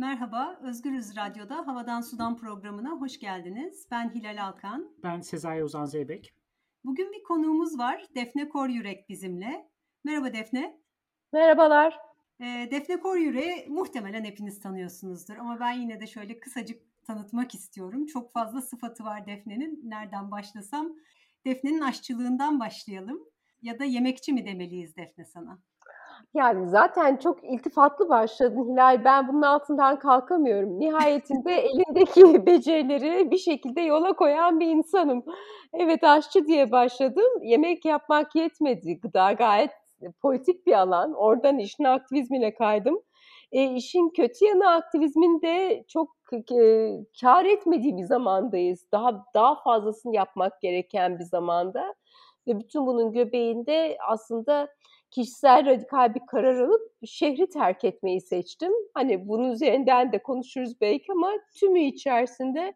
Merhaba, 0.00 0.60
Özgürüz 0.62 1.16
Radyo'da 1.16 1.66
Havadan 1.66 2.00
Sudan 2.00 2.36
programına 2.36 2.90
hoş 2.90 3.18
geldiniz. 3.18 3.86
Ben 3.90 4.14
Hilal 4.14 4.44
Alkan. 4.44 4.92
Ben 5.02 5.20
Sezai 5.20 5.64
Ozan 5.64 5.84
Zeybek. 5.84 6.34
Bugün 6.84 7.12
bir 7.12 7.22
konuğumuz 7.22 7.78
var, 7.78 8.06
Defne 8.14 8.48
Kor 8.48 8.68
Yürek 8.68 9.08
bizimle. 9.08 9.70
Merhaba 10.04 10.32
Defne. 10.32 10.80
Merhabalar. 11.32 11.98
E, 12.40 12.68
Defne 12.70 13.00
Kor 13.00 13.16
Yürek'i 13.16 13.70
muhtemelen 13.70 14.24
hepiniz 14.24 14.60
tanıyorsunuzdur 14.60 15.36
ama 15.36 15.60
ben 15.60 15.72
yine 15.72 16.00
de 16.00 16.06
şöyle 16.06 16.40
kısacık 16.40 16.82
tanıtmak 17.04 17.54
istiyorum. 17.54 18.06
Çok 18.06 18.32
fazla 18.32 18.62
sıfatı 18.62 19.04
var 19.04 19.26
Defne'nin. 19.26 19.80
Nereden 19.84 20.30
başlasam? 20.30 20.96
Defne'nin 21.46 21.80
aşçılığından 21.80 22.60
başlayalım. 22.60 23.20
Ya 23.62 23.78
da 23.78 23.84
yemekçi 23.84 24.32
mi 24.32 24.46
demeliyiz 24.46 24.96
Defne 24.96 25.24
sana? 25.24 25.62
Yani 26.34 26.68
zaten 26.68 27.16
çok 27.16 27.44
iltifatlı 27.44 28.08
başladın 28.08 28.72
Hilal. 28.72 29.04
Ben 29.04 29.28
bunun 29.28 29.42
altından 29.42 29.98
kalkamıyorum. 29.98 30.78
Nihayetinde 30.78 31.54
elindeki 31.54 32.46
becerileri 32.46 33.30
bir 33.30 33.38
şekilde 33.38 33.80
yola 33.80 34.12
koyan 34.12 34.60
bir 34.60 34.66
insanım. 34.66 35.24
Evet 35.72 36.04
aşçı 36.04 36.46
diye 36.46 36.72
başladım. 36.72 37.42
Yemek 37.42 37.84
yapmak 37.84 38.34
yetmedi. 38.34 39.00
Gıda 39.00 39.32
gayet 39.32 39.70
politik 40.22 40.66
bir 40.66 40.72
alan. 40.72 41.12
Oradan 41.12 41.58
işin 41.58 41.84
aktivizmine 41.84 42.54
kaydım. 42.54 43.02
E, 43.52 43.74
işin 43.74 44.08
kötü 44.16 44.44
yanı 44.44 44.70
aktivizmin 44.70 45.42
de 45.42 45.84
çok 45.88 46.08
e, 46.60 46.90
kar 47.20 47.44
etmediği 47.44 47.96
bir 47.96 48.04
zamandayız. 48.04 48.86
Daha 48.92 49.24
daha 49.34 49.62
fazlasını 49.62 50.14
yapmak 50.14 50.60
gereken 50.60 51.18
bir 51.18 51.24
zamanda. 51.24 51.94
Ve 52.46 52.58
bütün 52.58 52.86
bunun 52.86 53.12
göbeğinde 53.12 53.96
aslında 54.08 54.68
kişisel 55.10 55.66
radikal 55.66 56.14
bir 56.14 56.26
karar 56.26 56.60
alıp 56.60 56.92
şehri 57.04 57.48
terk 57.48 57.84
etmeyi 57.84 58.20
seçtim. 58.20 58.72
Hani 58.94 59.28
bunun 59.28 59.50
üzerinden 59.50 60.12
de 60.12 60.22
konuşuruz 60.22 60.80
belki 60.80 61.12
ama 61.12 61.32
tümü 61.60 61.80
içerisinde 61.80 62.74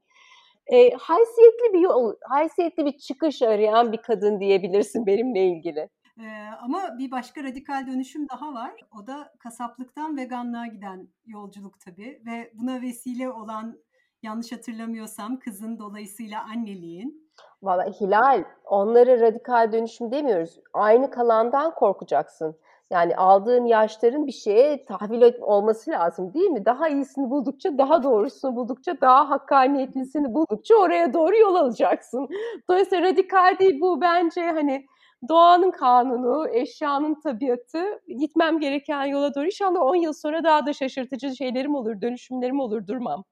e, 0.66 0.90
haysiyetli 0.90 1.72
bir 1.72 1.80
yol, 1.80 2.14
haysiyetli 2.28 2.84
bir 2.84 2.98
çıkış 2.98 3.42
arayan 3.42 3.92
bir 3.92 4.02
kadın 4.02 4.40
diyebilirsin 4.40 5.06
benimle 5.06 5.46
ilgili. 5.46 5.88
Ee, 6.20 6.24
ama 6.60 6.98
bir 6.98 7.10
başka 7.10 7.44
radikal 7.44 7.86
dönüşüm 7.86 8.28
daha 8.28 8.54
var. 8.54 8.72
O 8.98 9.06
da 9.06 9.32
kasaplıktan 9.38 10.16
veganlığa 10.16 10.66
giden 10.66 11.08
yolculuk 11.26 11.80
tabii 11.80 12.22
ve 12.26 12.52
buna 12.54 12.82
vesile 12.82 13.30
olan 13.30 13.78
yanlış 14.22 14.52
hatırlamıyorsam 14.52 15.38
kızın 15.38 15.78
dolayısıyla 15.78 16.44
anneliğin. 16.44 17.23
Valla 17.62 17.84
Hilal 17.84 18.44
onları 18.64 19.20
radikal 19.20 19.72
dönüşüm 19.72 20.10
demiyoruz. 20.10 20.60
Aynı 20.72 21.10
kalandan 21.10 21.74
korkacaksın. 21.74 22.56
Yani 22.90 23.16
aldığın 23.16 23.64
yaşların 23.64 24.26
bir 24.26 24.32
şeye 24.32 24.84
tahvil 24.84 25.32
olması 25.40 25.90
lazım 25.90 26.34
değil 26.34 26.50
mi? 26.50 26.64
Daha 26.64 26.88
iyisini 26.88 27.30
buldukça, 27.30 27.78
daha 27.78 28.02
doğrusunu 28.02 28.56
buldukça, 28.56 29.00
daha 29.00 29.30
hakkaniyetlisini 29.30 30.34
buldukça 30.34 30.74
oraya 30.74 31.12
doğru 31.12 31.36
yol 31.36 31.54
alacaksın. 31.54 32.28
Dolayısıyla 32.70 33.08
radikal 33.10 33.58
değil 33.58 33.80
bu 33.80 34.00
bence 34.00 34.40
hani 34.40 34.86
doğanın 35.28 35.70
kanunu, 35.70 36.48
eşyanın 36.48 37.14
tabiatı, 37.20 38.00
gitmem 38.18 38.60
gereken 38.60 39.04
yola 39.04 39.34
doğru. 39.34 39.44
İnşallah 39.44 39.80
10 39.80 39.96
yıl 39.96 40.12
sonra 40.12 40.44
daha 40.44 40.66
da 40.66 40.72
şaşırtıcı 40.72 41.36
şeylerim 41.36 41.74
olur, 41.74 42.00
dönüşümlerim 42.00 42.60
olur, 42.60 42.86
durmam. 42.86 43.24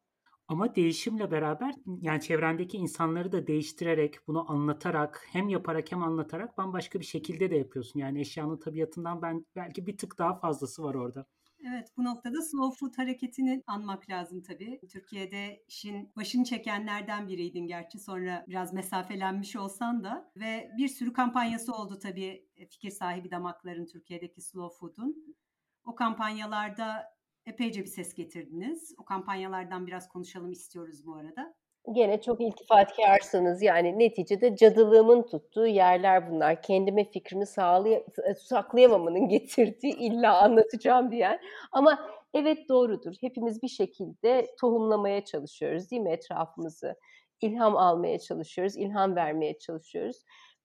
Ama 0.48 0.74
değişimle 0.74 1.30
beraber 1.30 1.74
yani 2.00 2.20
çevrendeki 2.20 2.76
insanları 2.76 3.32
da 3.32 3.46
değiştirerek, 3.46 4.16
bunu 4.26 4.50
anlatarak, 4.50 5.26
hem 5.32 5.48
yaparak 5.48 5.92
hem 5.92 6.02
anlatarak 6.02 6.58
bambaşka 6.58 7.00
bir 7.00 7.04
şekilde 7.04 7.50
de 7.50 7.56
yapıyorsun. 7.56 8.00
Yani 8.00 8.20
eşyanın 8.20 8.56
tabiatından 8.56 9.22
ben 9.22 9.46
belki 9.56 9.86
bir 9.86 9.96
tık 9.96 10.18
daha 10.18 10.34
fazlası 10.34 10.82
var 10.82 10.94
orada. 10.94 11.26
Evet 11.68 11.88
bu 11.96 12.04
noktada 12.04 12.42
slow 12.42 12.78
food 12.78 12.98
hareketini 12.98 13.62
anmak 13.66 14.10
lazım 14.10 14.42
tabii. 14.42 14.80
Türkiye'de 14.92 15.64
işin 15.68 16.12
başını 16.16 16.44
çekenlerden 16.44 17.28
biriydin 17.28 17.66
gerçi 17.66 17.98
sonra 17.98 18.44
biraz 18.48 18.72
mesafelenmiş 18.72 19.56
olsan 19.56 20.04
da 20.04 20.32
ve 20.36 20.70
bir 20.78 20.88
sürü 20.88 21.12
kampanyası 21.12 21.74
oldu 21.74 21.98
tabii 21.98 22.48
e, 22.56 22.66
fikir 22.66 22.90
sahibi 22.90 23.30
damakların 23.30 23.86
Türkiye'deki 23.86 24.40
slow 24.40 24.78
food'un. 24.78 25.36
O 25.84 25.94
kampanyalarda 25.94 27.04
epeyce 27.46 27.80
bir 27.80 27.86
ses 27.86 28.14
getirdiniz. 28.14 28.94
O 28.98 29.04
kampanyalardan 29.04 29.86
biraz 29.86 30.08
konuşalım 30.08 30.52
istiyoruz 30.52 31.06
bu 31.06 31.14
arada. 31.14 31.54
Gene 31.92 32.20
çok 32.20 32.40
iltifatkarsınız. 32.40 33.62
Yani 33.62 33.98
neticede 33.98 34.56
cadılığımın 34.56 35.22
tuttuğu 35.22 35.66
yerler 35.66 36.30
bunlar. 36.30 36.62
Kendime 36.62 37.10
fikrimi 37.10 37.46
sağlay 37.46 38.04
saklayamamanın 38.36 39.28
getirdiği 39.28 39.96
illa 39.96 40.42
anlatacağım 40.42 41.10
diyen. 41.10 41.40
Ama 41.72 42.10
evet 42.34 42.68
doğrudur. 42.68 43.14
Hepimiz 43.20 43.62
bir 43.62 43.68
şekilde 43.68 44.46
tohumlamaya 44.60 45.24
çalışıyoruz 45.24 45.90
değil 45.90 46.02
mi 46.02 46.10
etrafımızı? 46.10 46.94
İlham 47.40 47.76
almaya 47.76 48.18
çalışıyoruz, 48.18 48.76
ilham 48.76 49.16
vermeye 49.16 49.58
çalışıyoruz. 49.58 50.16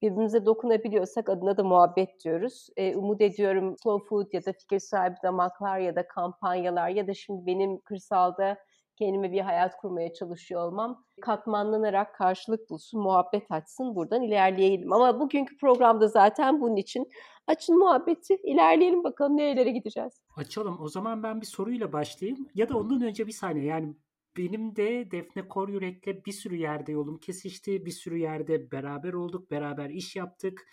Birbirimize 0.02 0.46
dokunabiliyorsak 0.46 1.30
adına 1.30 1.58
da 1.58 1.64
muhabbet 1.64 2.24
diyoruz. 2.24 2.68
Ee, 2.78 2.96
umut 2.96 3.22
ediyorum 3.22 3.76
slow 3.84 4.08
food 4.10 4.34
ya 4.34 4.46
da 4.46 4.54
fikir 4.54 4.80
sahibi 4.80 5.16
damaklar 5.24 5.80
ya 5.80 5.96
da 5.96 6.08
kampanyalar 6.08 6.90
ya 6.90 7.08
da 7.08 7.14
şimdi 7.14 7.46
benim 7.46 7.82
kırsalda 7.82 8.58
kendime 8.96 9.32
bir 9.32 9.42
hayat 9.42 9.78
kurmaya 9.78 10.14
çalışıyor 10.14 10.62
olmam 10.68 11.04
katmanlanarak 11.22 12.16
karşılık 12.16 12.70
bulsun, 12.70 13.02
muhabbet 13.02 13.52
açsın, 13.52 13.96
buradan 13.96 14.22
ilerleyelim. 14.22 14.94
Ama 14.94 15.20
bugünkü 15.20 15.58
programda 15.58 16.08
zaten 16.08 16.62
bunun 16.62 16.76
için 16.76 17.10
açın 17.48 17.80
muhabbeti, 17.80 18.36
ilerleyelim 18.44 19.04
bakalım 19.04 19.38
nerelere 19.38 19.72
gideceğiz. 19.72 20.14
Açalım. 20.36 20.78
O 20.82 20.88
zaman 20.88 21.24
ben 21.24 21.42
bir 21.42 21.46
soruyla 21.46 21.94
başlayayım. 21.94 22.48
Ya 22.56 22.70
da 22.70 22.78
ondan 22.78 23.02
önce 23.02 23.28
bir 23.28 23.32
saniye 23.32 23.66
yani 23.66 23.96
benim 24.38 24.76
de 24.76 25.12
Defne 25.12 25.48
Kor 25.48 25.70
Yürek'le 25.70 26.26
bir 26.26 26.32
sürü 26.32 26.56
yerde 26.56 26.92
yolum 26.92 27.18
kesişti. 27.18 27.86
Bir 27.86 27.92
sürü 27.92 28.18
yerde 28.18 28.72
beraber 28.72 29.14
olduk, 29.14 29.52
beraber 29.52 29.90
iş 29.90 30.16
yaptık. 30.16 30.68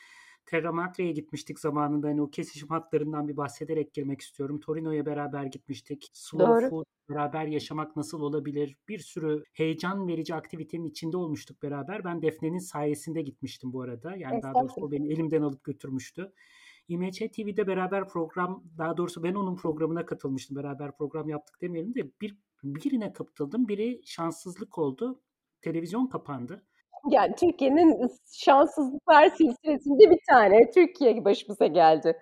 Terra 0.47 0.72
Madre'ye 0.72 1.12
gitmiştik 1.12 1.60
zamanında. 1.60 2.08
Hani 2.08 2.22
o 2.22 2.30
kesişim 2.30 2.69
hatlarından 2.69 3.28
bir 3.28 3.36
bahsederek 3.36 3.94
girmek 3.94 4.20
istiyorum. 4.20 4.60
Torino'ya 4.60 5.06
beraber 5.06 5.44
gitmiştik. 5.44 6.10
Slow 6.12 6.47
Doğru. 6.47 6.70
food, 6.70 6.84
beraber 7.10 7.47
yaşamak 7.47 7.97
nasıl 7.97 8.20
olabilir? 8.20 8.76
Bir 8.88 8.98
sürü 8.98 9.44
heyecan 9.52 10.08
verici 10.08 10.34
aktivitenin 10.34 10.84
içinde 10.84 11.16
olmuştuk 11.16 11.62
beraber. 11.62 12.04
Ben 12.04 12.22
Defne'nin 12.22 12.58
sayesinde 12.58 13.22
gitmiştim 13.22 13.72
bu 13.72 13.82
arada. 13.82 14.16
Yani 14.16 14.42
daha 14.42 14.54
doğrusu 14.54 14.81
o 14.81 14.91
beni 14.91 15.12
elimden 15.12 15.42
alıp 15.42 15.64
götürmüştü. 15.64 16.32
İMÇ 16.88 17.19
TV'de 17.19 17.66
beraber 17.66 18.08
program, 18.08 18.64
daha 18.78 18.96
doğrusu 18.96 19.22
ben 19.22 19.34
onun 19.34 19.56
programına 19.56 20.06
katılmıştım. 20.06 20.56
Beraber 20.56 20.96
program 20.96 21.28
yaptık 21.28 21.60
demeyelim 21.60 21.94
de 21.94 22.10
bir 22.20 22.36
birine 22.64 23.12
katıldım. 23.12 23.69
Biri 23.69 24.00
şanssızlık 24.04 24.78
oldu. 24.78 25.20
Televizyon 25.62 26.06
kapandı. 26.06 26.66
Yani 27.10 27.34
Türkiye'nin 27.38 28.10
şanssızlıklar 28.32 29.28
silsilesinde 29.28 30.10
bir 30.10 30.20
tane 30.28 30.70
Türkiye 30.70 31.25
başımıza 31.25 31.66
geldi. 31.66 32.16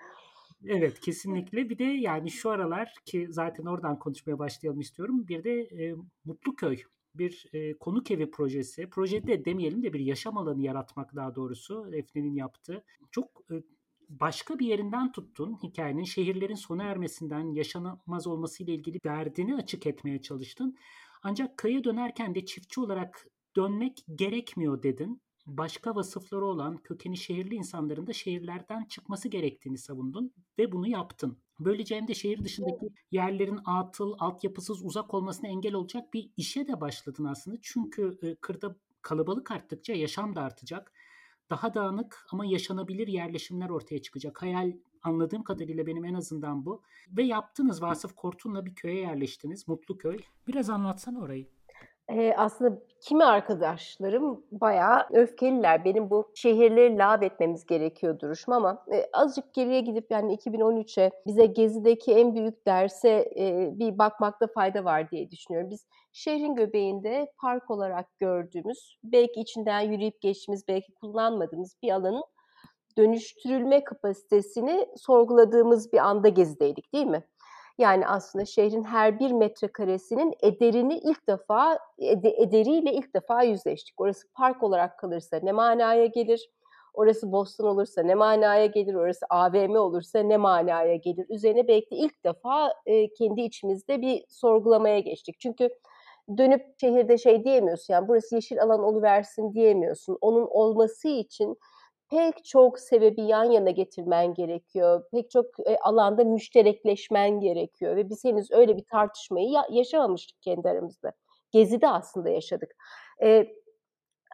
Evet 0.66 1.00
kesinlikle. 1.00 1.70
Bir 1.70 1.78
de 1.78 1.84
yani 1.84 2.30
şu 2.30 2.50
aralar 2.50 2.94
ki 3.04 3.26
zaten 3.30 3.64
oradan 3.64 3.98
konuşmaya 3.98 4.38
başlayalım 4.38 4.80
istiyorum. 4.80 5.28
Bir 5.28 5.44
de 5.44 5.60
e, 5.60 5.94
Mutluköy 6.24 6.78
bir 7.14 7.46
e, 7.52 7.78
konuk 7.78 8.10
evi 8.10 8.30
projesi. 8.30 8.90
Projede 8.90 9.44
demeyelim 9.44 9.82
de 9.82 9.92
bir 9.92 10.00
yaşam 10.00 10.38
alanı 10.38 10.62
yaratmak 10.62 11.16
daha 11.16 11.34
doğrusu 11.34 11.92
Defne'nin 11.92 12.34
yaptığı. 12.34 12.84
Çok 13.10 13.26
e, 13.50 13.54
başka 14.08 14.58
bir 14.58 14.66
yerinden 14.66 15.12
tuttun 15.12 15.58
hikayenin 15.62 16.04
şehirlerin 16.04 16.54
sona 16.54 16.84
ermesinden 16.84 17.54
yaşanamaz 17.54 18.26
olması 18.26 18.62
ile 18.62 18.74
ilgili 18.74 18.98
derdini 19.04 19.54
açık 19.54 19.86
etmeye 19.86 20.22
çalıştın. 20.22 20.76
Ancak 21.22 21.58
köye 21.58 21.84
dönerken 21.84 22.34
de 22.34 22.44
çiftçi 22.44 22.80
olarak 22.80 23.26
dönmek 23.56 24.04
gerekmiyor 24.14 24.82
dedin. 24.82 25.22
Başka 25.46 25.94
vasıfları 25.94 26.44
olan 26.44 26.76
kökeni 26.76 27.16
şehirli 27.16 27.54
insanların 27.54 28.06
da 28.06 28.12
şehirlerden 28.12 28.84
çıkması 28.84 29.28
gerektiğini 29.28 29.78
savundun 29.78 30.32
ve 30.58 30.72
bunu 30.72 30.88
yaptın. 30.88 31.38
Böylece 31.60 31.96
hem 31.96 32.08
de 32.08 32.14
şehir 32.14 32.44
dışındaki 32.44 32.86
yerlerin 33.10 33.58
atıl, 33.64 34.14
altyapısız 34.18 34.84
uzak 34.84 35.14
olmasına 35.14 35.48
engel 35.48 35.74
olacak 35.74 36.14
bir 36.14 36.30
işe 36.36 36.68
de 36.68 36.80
başladın 36.80 37.24
aslında. 37.24 37.56
Çünkü 37.62 38.18
kırda 38.40 38.76
kalabalık 39.02 39.50
arttıkça 39.50 39.92
yaşam 39.92 40.36
da 40.36 40.42
artacak. 40.42 40.92
Daha 41.52 41.74
dağınık 41.74 42.26
ama 42.30 42.44
yaşanabilir 42.46 43.08
yerleşimler 43.08 43.70
ortaya 43.70 44.02
çıkacak. 44.02 44.42
Hayal 44.42 44.72
anladığım 45.02 45.42
kadarıyla 45.42 45.86
benim 45.86 46.04
en 46.04 46.14
azından 46.14 46.66
bu. 46.66 46.82
Ve 47.16 47.22
yaptınız 47.22 47.82
Vasıf 47.82 48.14
Kortun'la 48.14 48.64
bir 48.64 48.74
köye 48.74 49.00
yerleştiniz. 49.00 49.68
Mutlu 49.68 49.98
köy. 49.98 50.18
Biraz 50.48 50.70
anlatsana 50.70 51.20
orayı. 51.20 51.46
Eee, 52.12 52.34
aslında 52.36 52.78
kimi 53.00 53.24
arkadaşlarım 53.24 54.44
bayağı 54.52 55.06
öfkeliler. 55.12 55.84
Benim 55.84 56.10
bu 56.10 56.30
şehirleri 56.34 56.98
lağv 56.98 57.22
etmemiz 57.22 57.66
gerekiyor 57.66 58.18
duruşum 58.20 58.54
ama 58.54 58.84
eee, 58.92 59.10
azıcık 59.12 59.54
geriye 59.54 59.80
gidip 59.80 60.10
yani 60.10 60.34
2013'e 60.34 61.10
bize 61.26 61.46
Gezi'deki 61.46 62.12
en 62.14 62.34
büyük 62.34 62.66
derse 62.66 63.32
eee, 63.36 63.70
bir 63.74 63.98
bakmakta 63.98 64.46
fayda 64.46 64.84
var 64.84 65.10
diye 65.10 65.30
düşünüyorum. 65.30 65.70
Biz 65.70 65.86
şehrin 66.12 66.54
göbeğinde 66.54 67.32
park 67.42 67.70
olarak 67.70 68.18
gördüğümüz, 68.18 68.96
belki 69.04 69.40
içinden 69.40 69.80
yürüyüp 69.80 70.20
geçtiğimiz, 70.20 70.68
belki 70.68 70.92
kullanmadığımız 70.94 71.76
bir 71.82 71.90
alanın 71.92 72.24
dönüştürülme 72.98 73.84
kapasitesini 73.84 74.86
sorguladığımız 74.96 75.92
bir 75.92 75.98
anda 75.98 76.28
Gezi'deydik 76.28 76.94
değil 76.94 77.06
mi? 77.06 77.24
Yani 77.78 78.06
aslında 78.06 78.44
şehrin 78.44 78.84
her 78.84 79.18
bir 79.18 79.32
metrekaresinin 79.32 80.34
ederini 80.42 80.98
ilk 80.98 81.28
defa, 81.28 81.78
ederiyle 82.38 82.92
ilk 82.92 83.14
defa 83.14 83.42
yüzleştik. 83.42 84.00
Orası 84.00 84.28
park 84.34 84.62
olarak 84.62 84.98
kalırsa 84.98 85.40
ne 85.42 85.52
manaya 85.52 86.06
gelir? 86.06 86.50
Orası 86.94 87.32
Boston 87.32 87.66
olursa 87.66 88.02
ne 88.02 88.14
manaya 88.14 88.66
gelir? 88.66 88.94
Orası 88.94 89.26
AVM 89.30 89.76
olursa 89.76 90.18
ne 90.18 90.36
manaya 90.36 90.96
gelir? 90.96 91.26
Üzerine 91.28 91.68
belki 91.68 91.94
ilk 91.94 92.24
defa 92.24 92.72
e, 92.86 93.12
kendi 93.12 93.40
içimizde 93.40 94.00
bir 94.02 94.24
sorgulamaya 94.28 94.98
geçtik. 94.98 95.40
Çünkü 95.40 95.68
dönüp 96.38 96.66
şehirde 96.80 97.18
şey 97.18 97.44
diyemiyorsun 97.44 97.94
yani 97.94 98.08
burası 98.08 98.34
yeşil 98.34 98.62
alan 98.62 98.82
oluversin 98.82 99.54
diyemiyorsun. 99.54 100.18
Onun 100.20 100.46
olması 100.50 101.08
için 101.08 101.58
pek 102.12 102.44
çok 102.44 102.78
sebebi 102.80 103.22
yan 103.22 103.44
yana 103.44 103.70
getirmen 103.70 104.34
gerekiyor. 104.34 105.04
Pek 105.12 105.30
çok 105.30 105.46
e, 105.66 105.78
alanda 105.78 106.24
müşterekleşmen 106.24 107.40
gerekiyor 107.40 107.96
ve 107.96 108.08
biz 108.10 108.24
henüz 108.24 108.50
öyle 108.52 108.76
bir 108.76 108.84
tartışmayı 108.84 109.48
ya- 109.50 109.66
yaşamamıştık 109.70 110.42
kendi 110.42 110.68
aramızda. 110.68 111.12
Gezi'de 111.52 111.88
aslında 111.88 112.28
yaşadık. 112.30 112.70
E, 113.22 113.46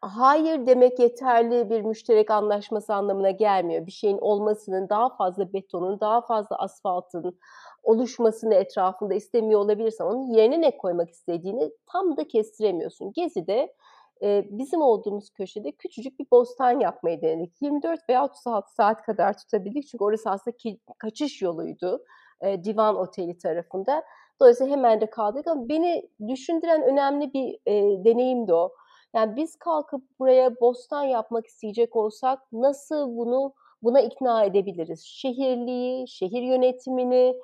hayır 0.02 0.66
demek 0.66 0.98
yeterli 0.98 1.70
bir 1.70 1.82
müşterek 1.82 2.30
anlaşması 2.30 2.94
anlamına 2.94 3.30
gelmiyor. 3.30 3.86
Bir 3.86 3.92
şeyin 3.92 4.18
olmasının 4.18 4.88
daha 4.88 5.16
fazla 5.16 5.52
betonun, 5.52 6.00
daha 6.00 6.20
fazla 6.20 6.56
asfaltın 6.58 7.38
oluşmasını 7.82 8.54
etrafında 8.54 9.14
istemiyor 9.14 9.60
olabilirsen 9.60 10.04
onun 10.04 10.26
yerine 10.34 10.60
ne 10.60 10.76
koymak 10.76 11.10
istediğini 11.10 11.70
tam 11.86 12.16
da 12.16 12.28
kestiremiyorsun. 12.28 13.12
Gezi'de 13.12 13.74
e, 14.22 14.44
bizim 14.50 14.80
olduğumuz 14.80 15.30
köşede 15.30 15.72
küçücük 15.72 16.20
bir 16.20 16.26
bostan 16.30 16.80
yapmayı 16.80 17.22
denedik. 17.22 17.62
24 17.62 18.08
veya 18.08 18.24
36 18.24 18.74
saat 18.74 19.02
kadar 19.02 19.38
tutabildik 19.38 19.86
çünkü 19.86 20.04
orası 20.04 20.30
aslında 20.30 20.56
ki, 20.56 20.80
kaçış 20.98 21.42
yoluydu 21.42 22.04
e, 22.40 22.64
Divan 22.64 22.96
Oteli 22.96 23.38
tarafında. 23.38 24.04
Dolayısıyla 24.40 24.72
hemen 24.72 25.00
de 25.00 25.10
kaldık 25.10 25.46
ama 25.46 25.68
beni 25.68 26.08
düşündüren 26.28 26.82
önemli 26.82 27.32
bir 27.32 27.58
e, 27.66 28.04
deneyimdi 28.04 28.54
o. 28.54 28.72
Yani 29.14 29.36
biz 29.36 29.56
kalkıp 29.56 30.02
buraya 30.18 30.60
bostan 30.60 31.04
yapmak 31.04 31.46
isteyecek 31.46 31.96
olsak 31.96 32.38
nasıl 32.52 33.16
bunu 33.16 33.54
buna 33.82 34.00
ikna 34.00 34.44
edebiliriz? 34.44 35.02
Şehirliği, 35.04 36.08
şehir 36.08 36.42
yönetimini, 36.42 37.36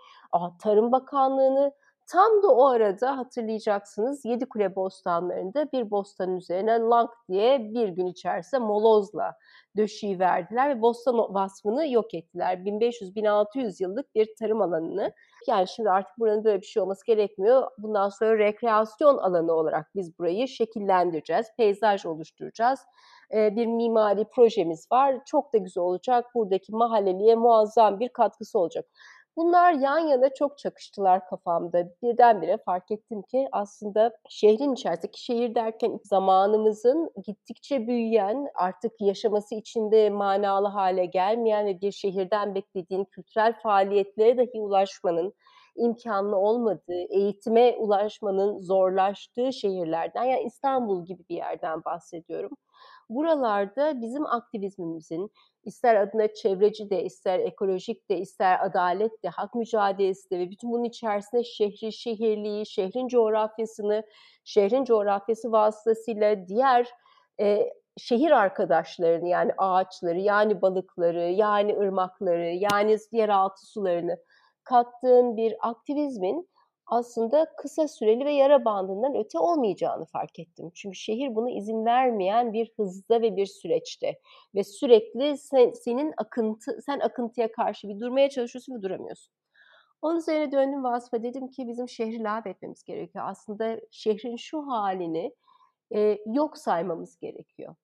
Tarım 0.62 0.92
Bakanlığı'nı 0.92 1.72
Tam 2.06 2.42
da 2.42 2.48
o 2.48 2.66
arada 2.66 3.18
hatırlayacaksınız 3.18 4.24
Yedikule 4.24 4.76
bostanlarında 4.76 5.72
bir 5.72 5.90
bostan 5.90 6.36
üzerine 6.36 6.78
lang 6.78 7.10
diye 7.28 7.74
bir 7.74 7.88
gün 7.88 8.06
içerisinde 8.06 8.60
molozla 8.60 9.34
döşeyi 9.76 10.18
verdiler 10.18 10.76
ve 10.76 10.82
bostan 10.82 11.34
vasfını 11.34 11.88
yok 11.88 12.14
ettiler. 12.14 12.58
1500-1600 12.58 13.82
yıllık 13.82 14.14
bir 14.14 14.28
tarım 14.38 14.60
alanını. 14.62 15.12
Yani 15.48 15.68
şimdi 15.68 15.90
artık 15.90 16.18
buranın 16.18 16.44
böyle 16.44 16.60
bir 16.60 16.66
şey 16.66 16.82
olması 16.82 17.06
gerekmiyor. 17.06 17.70
Bundan 17.78 18.08
sonra 18.08 18.38
rekreasyon 18.38 19.18
alanı 19.18 19.52
olarak 19.52 19.86
biz 19.94 20.18
burayı 20.18 20.48
şekillendireceğiz, 20.48 21.46
peyzaj 21.56 22.06
oluşturacağız. 22.06 22.80
Bir 23.32 23.66
mimari 23.66 24.24
projemiz 24.24 24.86
var. 24.92 25.16
Çok 25.26 25.52
da 25.52 25.58
güzel 25.58 25.82
olacak. 25.82 26.26
Buradaki 26.34 26.72
mahalleliye 26.72 27.34
muazzam 27.34 28.00
bir 28.00 28.08
katkısı 28.08 28.58
olacak. 28.58 28.84
Bunlar 29.36 29.72
yan 29.72 29.98
yana 29.98 30.34
çok 30.34 30.58
çakıştılar 30.58 31.26
kafamda. 31.26 31.88
Birdenbire 32.02 32.58
fark 32.58 32.90
ettim 32.90 33.22
ki 33.22 33.48
aslında 33.52 34.16
şehrin 34.28 34.72
içerisindeki 34.72 35.24
şehir 35.24 35.54
derken 35.54 36.00
zamanımızın 36.04 37.10
gittikçe 37.26 37.86
büyüyen, 37.86 38.48
artık 38.54 38.92
yaşaması 39.00 39.54
içinde 39.54 40.10
manalı 40.10 40.68
hale 40.68 41.06
gelmeyen 41.06 41.66
ve 41.66 41.80
bir 41.80 41.92
şehirden 41.92 42.54
beklediğin 42.54 43.04
kültürel 43.04 43.52
faaliyetlere 43.62 44.36
dahi 44.38 44.60
ulaşmanın 44.60 45.34
imkanlı 45.76 46.36
olmadığı, 46.36 47.02
eğitime 47.10 47.76
ulaşmanın 47.78 48.58
zorlaştığı 48.60 49.52
şehirlerden 49.52 50.24
yani 50.24 50.42
İstanbul 50.42 51.04
gibi 51.06 51.22
bir 51.28 51.36
yerden 51.36 51.84
bahsediyorum. 51.84 52.50
Buralarda 53.08 54.00
bizim 54.00 54.26
aktivizmimizin 54.26 55.30
ister 55.64 55.96
adına 55.96 56.34
çevreci 56.34 56.90
de, 56.90 57.04
ister 57.04 57.38
ekolojik 57.38 58.10
de, 58.10 58.18
ister 58.18 58.66
adalet 58.66 59.22
de, 59.22 59.28
hak 59.28 59.54
mücadelesi 59.54 60.30
de 60.30 60.38
ve 60.38 60.50
bütün 60.50 60.72
bunun 60.72 60.84
içerisinde 60.84 61.44
şehri, 61.44 61.92
şehirliği, 61.92 62.66
şehrin 62.66 63.08
coğrafyasını, 63.08 64.02
şehrin 64.44 64.84
coğrafyası 64.84 65.52
vasıtasıyla 65.52 66.48
diğer 66.48 66.88
e, 67.40 67.72
şehir 67.96 68.30
arkadaşlarını 68.30 69.28
yani 69.28 69.52
ağaçları, 69.58 70.18
yani 70.18 70.62
balıkları, 70.62 71.30
yani 71.30 71.76
ırmakları, 71.76 72.46
yani 72.46 72.96
yeraltı 73.12 73.66
sularını 73.66 74.18
kattığın 74.64 75.36
bir 75.36 75.56
aktivizmin 75.60 76.48
aslında 76.86 77.46
kısa 77.56 77.88
süreli 77.88 78.24
ve 78.24 78.32
yara 78.32 78.64
bandından 78.64 79.16
öte 79.16 79.38
olmayacağını 79.38 80.04
fark 80.04 80.38
ettim. 80.38 80.70
Çünkü 80.74 80.96
şehir 80.96 81.34
buna 81.34 81.50
izin 81.50 81.84
vermeyen 81.84 82.52
bir 82.52 82.72
hızda 82.76 83.22
ve 83.22 83.36
bir 83.36 83.46
süreçte 83.46 84.20
ve 84.54 84.64
sürekli 84.64 85.38
sen, 85.38 85.70
senin 85.70 86.14
akıntı 86.16 86.82
sen 86.86 87.00
akıntıya 87.00 87.52
karşı 87.52 87.88
bir 87.88 88.00
durmaya 88.00 88.30
çalışıyorsun 88.30 88.74
ve 88.74 88.82
duramıyorsun. 88.82 89.34
Onun 90.02 90.18
üzerine 90.18 90.52
döndüm 90.52 90.84
vasfa 90.84 91.22
dedim 91.22 91.48
ki 91.48 91.68
bizim 91.68 91.88
şehri 91.88 92.22
lağv 92.22 92.46
etmemiz 92.46 92.84
gerekiyor. 92.84 93.24
Aslında 93.28 93.80
şehrin 93.90 94.36
şu 94.36 94.66
halini 94.66 95.34
e, 95.94 96.18
yok 96.26 96.58
saymamız 96.58 97.18
gerekiyor 97.18 97.74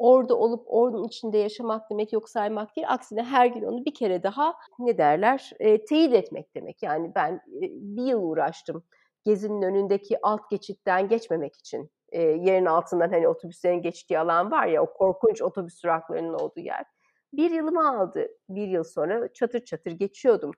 orada 0.00 0.34
olup 0.34 0.64
onun 0.66 1.04
içinde 1.04 1.38
yaşamak 1.38 1.90
demek 1.90 2.12
yok 2.12 2.28
saymak 2.28 2.76
değil. 2.76 2.86
Aksine 2.90 3.22
her 3.22 3.46
gün 3.46 3.62
onu 3.62 3.84
bir 3.84 3.94
kere 3.94 4.22
daha 4.22 4.54
ne 4.78 4.98
derler 4.98 5.50
e, 5.60 5.84
teyit 5.84 6.14
etmek 6.14 6.54
demek. 6.54 6.82
Yani 6.82 7.12
ben 7.14 7.34
e, 7.34 7.60
bir 7.70 8.02
yıl 8.02 8.22
uğraştım 8.22 8.84
gezinin 9.24 9.62
önündeki 9.62 10.18
alt 10.22 10.50
geçitten 10.50 11.08
geçmemek 11.08 11.56
için. 11.56 11.90
E, 12.12 12.22
yerin 12.22 12.66
altından 12.66 13.10
hani 13.10 13.28
otobüslerin 13.28 13.82
geçtiği 13.82 14.18
alan 14.18 14.50
var 14.50 14.66
ya 14.66 14.82
o 14.82 14.92
korkunç 14.92 15.42
otobüs 15.42 15.82
duraklarının 15.82 16.34
olduğu 16.34 16.60
yer. 16.60 16.84
Bir 17.32 17.50
yılımı 17.50 17.88
aldı. 17.88 18.28
Bir 18.48 18.68
yıl 18.68 18.84
sonra 18.84 19.32
çatır 19.32 19.64
çatır 19.64 19.90
geçiyordum. 19.90 20.50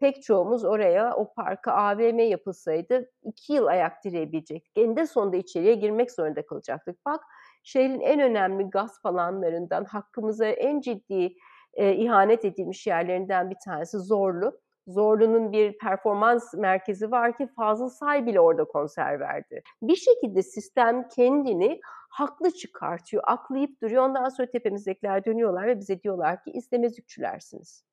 Pek 0.00 0.22
çoğumuz 0.22 0.64
oraya 0.64 1.16
o 1.16 1.34
parka 1.34 1.72
AVM 1.72 2.18
yapılsaydı 2.18 3.10
iki 3.22 3.52
yıl 3.52 3.66
ayak 3.66 4.04
direyebilecektik. 4.04 4.78
Eninde 4.78 5.06
sonunda 5.06 5.36
içeriye 5.36 5.74
girmek 5.74 6.12
zorunda 6.12 6.46
kalacaktık. 6.46 7.06
Bak 7.06 7.20
şehrin 7.68 8.00
en 8.00 8.20
önemli 8.20 8.70
gasp 8.70 9.06
alanlarından, 9.06 9.84
hakkımıza 9.84 10.46
en 10.46 10.80
ciddi 10.80 11.34
e, 11.74 11.94
ihanet 11.94 12.44
edilmiş 12.44 12.86
yerlerinden 12.86 13.50
bir 13.50 13.56
tanesi 13.64 13.98
Zorlu. 13.98 14.60
Zorlu'nun 14.86 15.52
bir 15.52 15.78
performans 15.78 16.54
merkezi 16.54 17.10
var 17.10 17.36
ki 17.36 17.46
Fazıl 17.56 17.88
Say 17.88 18.26
bile 18.26 18.40
orada 18.40 18.64
konser 18.64 19.20
verdi. 19.20 19.62
Bir 19.82 19.96
şekilde 19.96 20.42
sistem 20.42 21.08
kendini 21.08 21.80
haklı 22.10 22.50
çıkartıyor, 22.50 23.22
aklayıp 23.26 23.82
duruyor. 23.82 24.02
Ondan 24.02 24.28
sonra 24.28 24.50
tepemizdekiler 24.50 25.24
dönüyorlar 25.24 25.66
ve 25.66 25.78
bize 25.78 26.02
diyorlar 26.02 26.42
ki 26.42 26.50
istemezlikçülersiniz. 26.50 27.84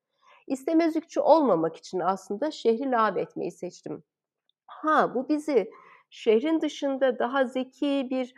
İstemezlikçi 0.48 1.20
olmamak 1.20 1.76
için 1.78 2.00
aslında 2.00 2.52
şehri 2.52 2.92
lağv 2.92 3.16
etmeyi 3.16 3.52
seçtim. 3.52 4.04
Ha 4.66 5.16
bu 5.16 5.30
bizi 5.30 5.72
şehrin 6.10 6.62
dışında 6.62 7.20
daha 7.20 7.46
zeki 7.46 8.08
bir 8.10 8.34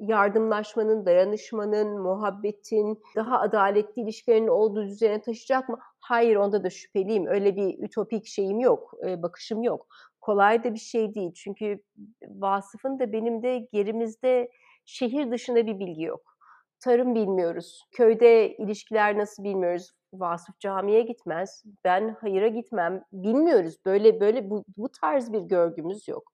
yardımlaşmanın, 0.00 1.06
dayanışmanın, 1.06 1.98
muhabbetin, 2.02 3.02
daha 3.16 3.40
adaletli 3.40 4.02
ilişkilerin 4.02 4.48
olduğu 4.48 4.86
düzene 4.86 5.20
taşıyacak 5.20 5.68
mı? 5.68 5.78
Hayır 6.00 6.36
onda 6.36 6.64
da 6.64 6.70
şüpheliyim. 6.70 7.26
Öyle 7.26 7.56
bir 7.56 7.78
ütopik 7.84 8.26
şeyim 8.26 8.60
yok, 8.60 8.92
bakışım 9.02 9.62
yok. 9.62 9.86
Kolay 10.20 10.64
da 10.64 10.74
bir 10.74 10.78
şey 10.78 11.14
değil. 11.14 11.32
Çünkü 11.34 11.82
Vasıf'ın 12.28 12.98
da 12.98 13.12
benim 13.12 13.42
de 13.42 13.58
gerimizde 13.72 14.50
şehir 14.84 15.30
dışında 15.30 15.66
bir 15.66 15.78
bilgi 15.78 16.02
yok. 16.02 16.36
Tarım 16.80 17.14
bilmiyoruz. 17.14 17.84
Köyde 17.92 18.56
ilişkiler 18.56 19.18
nasıl 19.18 19.44
bilmiyoruz. 19.44 19.90
Vasıf 20.12 20.60
camiye 20.60 21.02
gitmez. 21.02 21.62
Ben 21.84 22.16
hayıra 22.20 22.48
gitmem. 22.48 23.04
Bilmiyoruz. 23.12 23.76
Böyle 23.86 24.20
böyle 24.20 24.50
bu, 24.50 24.64
bu 24.76 24.88
tarz 24.88 25.32
bir 25.32 25.40
görgümüz 25.40 26.08
yok 26.08 26.33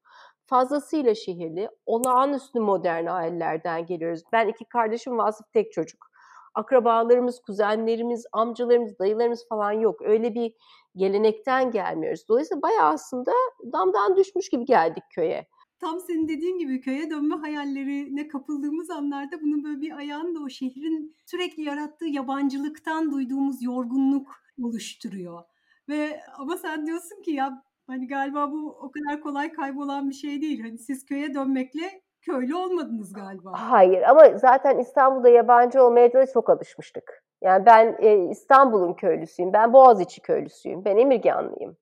fazlasıyla 0.50 1.14
şehirli, 1.14 1.68
olağanüstü 1.86 2.60
modern 2.60 3.06
ailelerden 3.06 3.86
geliyoruz. 3.86 4.22
Ben 4.32 4.48
iki 4.48 4.64
kardeşim 4.64 5.18
Vasıf 5.18 5.52
tek 5.52 5.72
çocuk. 5.72 6.10
Akrabalarımız, 6.54 7.40
kuzenlerimiz, 7.40 8.26
amcalarımız, 8.32 8.98
dayılarımız 8.98 9.48
falan 9.48 9.72
yok. 9.72 10.02
Öyle 10.02 10.34
bir 10.34 10.52
gelenekten 10.96 11.70
gelmiyoruz. 11.70 12.24
Dolayısıyla 12.28 12.62
bayağı 12.62 12.88
aslında 12.88 13.32
damdan 13.72 14.16
düşmüş 14.16 14.48
gibi 14.48 14.64
geldik 14.64 15.04
köye. 15.14 15.46
Tam 15.80 16.00
senin 16.00 16.28
dediğin 16.28 16.58
gibi 16.58 16.80
köye 16.80 17.10
dönme 17.10 17.36
hayallerine 17.36 18.28
kapıldığımız 18.28 18.90
anlarda 18.90 19.40
bunun 19.40 19.64
böyle 19.64 19.80
bir 19.80 19.96
ayağını 19.96 20.34
da 20.34 20.40
o 20.44 20.48
şehrin 20.48 21.16
sürekli 21.26 21.62
yarattığı 21.62 22.06
yabancılıktan 22.06 23.12
duyduğumuz 23.12 23.62
yorgunluk 23.62 24.28
oluşturuyor. 24.62 25.42
Ve 25.88 26.20
ama 26.38 26.56
sen 26.56 26.86
diyorsun 26.86 27.22
ki 27.22 27.30
ya 27.30 27.62
Hani 27.90 28.08
galiba 28.08 28.52
bu 28.52 28.78
o 28.82 28.90
kadar 28.90 29.20
kolay 29.20 29.52
kaybolan 29.52 30.10
bir 30.10 30.14
şey 30.14 30.42
değil. 30.42 30.62
Hani 30.62 30.78
siz 30.78 31.04
köye 31.04 31.34
dönmekle 31.34 32.02
köylü 32.20 32.54
olmadınız 32.54 33.12
galiba. 33.12 33.52
Hayır 33.54 34.02
ama 34.02 34.38
zaten 34.38 34.78
İstanbul'da 34.78 35.28
yabancı 35.28 35.82
olmaya 35.82 36.12
da 36.12 36.26
çok 36.26 36.50
alışmıştık. 36.50 37.24
Yani 37.42 37.66
ben 37.66 37.96
e, 37.98 38.30
İstanbul'un 38.30 38.94
köylüsüyüm, 38.94 39.52
ben 39.52 39.72
Boğaziçi 39.72 40.20
köylüsüyüm, 40.20 40.84
ben 40.84 40.96
Emirganlıyım. 40.96 41.76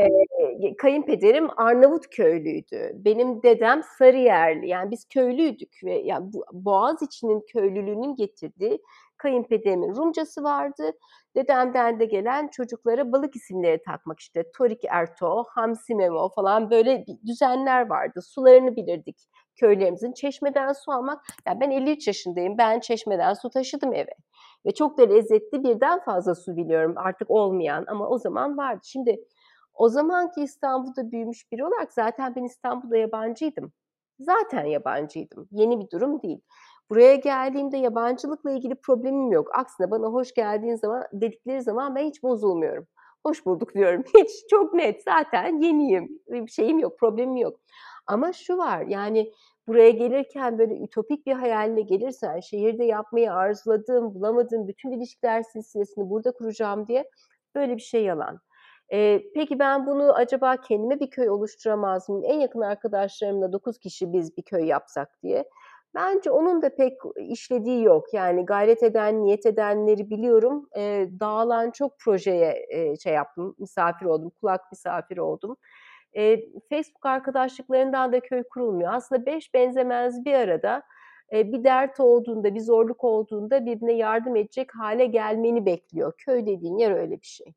E, 0.00 0.76
kayınpederim 0.76 1.48
Arnavut 1.56 2.06
köylüydü. 2.10 2.92
Benim 2.94 3.42
dedem 3.42 3.82
Sarıyerli. 3.98 4.68
Yani 4.68 4.90
biz 4.90 5.04
köylüydük 5.08 5.80
ve 5.84 5.98
yani 5.98 6.30
Boğaz 6.52 7.02
içinin 7.02 7.40
köylülüğünün 7.52 8.14
getirdiği 8.14 8.82
kayınpederimin 9.16 9.96
Rumcası 9.96 10.42
vardı. 10.42 10.92
Dedemden 11.36 12.00
de 12.00 12.04
gelen 12.04 12.48
çocuklara 12.48 13.12
balık 13.12 13.36
isimleri 13.36 13.82
takmak 13.82 14.20
işte 14.20 14.44
Torik 14.56 14.84
Erto, 14.88 15.44
Hamsi 15.48 15.94
Memo 15.94 16.28
falan 16.28 16.70
böyle 16.70 17.04
düzenler 17.26 17.88
vardı. 17.88 18.22
Sularını 18.22 18.76
bilirdik 18.76 19.16
köylerimizin. 19.56 20.12
Çeşmeden 20.12 20.72
su 20.72 20.92
almak, 20.92 21.20
yani 21.46 21.60
ben 21.60 21.70
53 21.70 22.06
yaşındayım, 22.06 22.58
ben 22.58 22.80
çeşmeden 22.80 23.34
su 23.34 23.50
taşıdım 23.50 23.94
eve. 23.94 24.14
Ve 24.66 24.70
çok 24.74 24.98
da 24.98 25.02
lezzetli 25.02 25.64
birden 25.64 26.00
fazla 26.00 26.34
su 26.34 26.56
biliyorum 26.56 26.94
artık 26.96 27.30
olmayan 27.30 27.84
ama 27.88 28.08
o 28.08 28.18
zaman 28.18 28.56
vardı. 28.56 28.80
Şimdi 28.84 29.24
o 29.74 29.88
zamanki 29.88 30.42
İstanbul'da 30.42 31.10
büyümüş 31.10 31.52
biri 31.52 31.64
olarak 31.64 31.92
zaten 31.92 32.34
ben 32.36 32.44
İstanbul'da 32.44 32.96
yabancıydım. 32.96 33.72
Zaten 34.20 34.64
yabancıydım. 34.64 35.48
Yeni 35.50 35.80
bir 35.80 35.90
durum 35.90 36.22
değil. 36.22 36.40
Buraya 36.90 37.14
geldiğimde 37.14 37.76
yabancılıkla 37.76 38.50
ilgili 38.50 38.74
problemim 38.74 39.32
yok. 39.32 39.58
Aksine 39.58 39.90
bana 39.90 40.06
hoş 40.06 40.34
geldiğin 40.34 40.76
zaman 40.76 41.04
dedikleri 41.12 41.62
zaman 41.62 41.94
ben 41.94 42.04
hiç 42.06 42.22
bozulmuyorum. 42.22 42.86
Hoş 43.26 43.46
bulduk 43.46 43.74
diyorum. 43.74 44.04
Hiç 44.18 44.30
çok 44.50 44.74
net 44.74 45.02
zaten 45.02 45.62
yeniyim. 45.62 46.08
Bir 46.28 46.48
şeyim 46.48 46.78
yok, 46.78 46.98
problemim 46.98 47.36
yok. 47.36 47.60
Ama 48.06 48.32
şu 48.32 48.58
var 48.58 48.80
yani 48.80 49.32
buraya 49.68 49.90
gelirken 49.90 50.58
böyle 50.58 50.78
ütopik 50.78 51.26
bir 51.26 51.32
hayalle 51.32 51.80
gelirsen 51.80 52.40
şehirde 52.40 52.84
yapmayı 52.84 53.32
arzuladığım, 53.32 54.14
bulamadığım 54.14 54.68
bütün 54.68 54.90
ilişkiler 54.90 55.42
silsilesini 55.42 56.10
burada 56.10 56.32
kuracağım 56.32 56.86
diye 56.86 57.10
böyle 57.54 57.76
bir 57.76 57.82
şey 57.82 58.04
yalan. 58.04 58.40
Ee, 58.92 59.22
peki 59.34 59.58
ben 59.58 59.86
bunu 59.86 60.14
acaba 60.14 60.56
kendime 60.56 61.00
bir 61.00 61.10
köy 61.10 61.30
oluşturamaz 61.30 62.08
mıyım? 62.08 62.24
En 62.26 62.40
yakın 62.40 62.60
arkadaşlarımla 62.60 63.52
9 63.52 63.78
kişi 63.78 64.12
biz 64.12 64.36
bir 64.36 64.42
köy 64.42 64.66
yapsak 64.66 65.22
diye. 65.22 65.44
Bence 65.94 66.30
onun 66.30 66.62
da 66.62 66.74
pek 66.74 66.98
işlediği 67.16 67.84
yok. 67.84 68.14
Yani 68.14 68.44
gayret 68.46 68.82
eden, 68.82 69.24
niyet 69.24 69.46
edenleri 69.46 70.10
biliyorum. 70.10 70.68
E, 70.76 71.08
dağılan 71.20 71.70
çok 71.70 71.98
projeye 71.98 72.66
e, 72.68 72.96
şey 72.96 73.14
yaptım, 73.14 73.54
misafir 73.58 74.06
oldum, 74.06 74.30
kulak 74.40 74.72
misafir 74.72 75.18
oldum. 75.18 75.56
E, 76.16 76.36
Facebook 76.70 77.06
arkadaşlıklarından 77.06 78.12
da 78.12 78.20
köy 78.20 78.42
kurulmuyor. 78.42 78.92
Aslında 78.94 79.26
beş 79.26 79.54
benzemez 79.54 80.24
bir 80.24 80.34
arada 80.34 80.82
e, 81.32 81.52
bir 81.52 81.64
dert 81.64 82.00
olduğunda, 82.00 82.54
bir 82.54 82.60
zorluk 82.60 83.04
olduğunda 83.04 83.66
birbirine 83.66 83.92
yardım 83.92 84.36
edecek 84.36 84.74
hale 84.74 85.06
gelmeni 85.06 85.66
bekliyor. 85.66 86.12
Köy 86.18 86.46
dediğin 86.46 86.78
yer 86.78 86.92
öyle 86.92 87.20
bir 87.20 87.26
şey. 87.26 87.54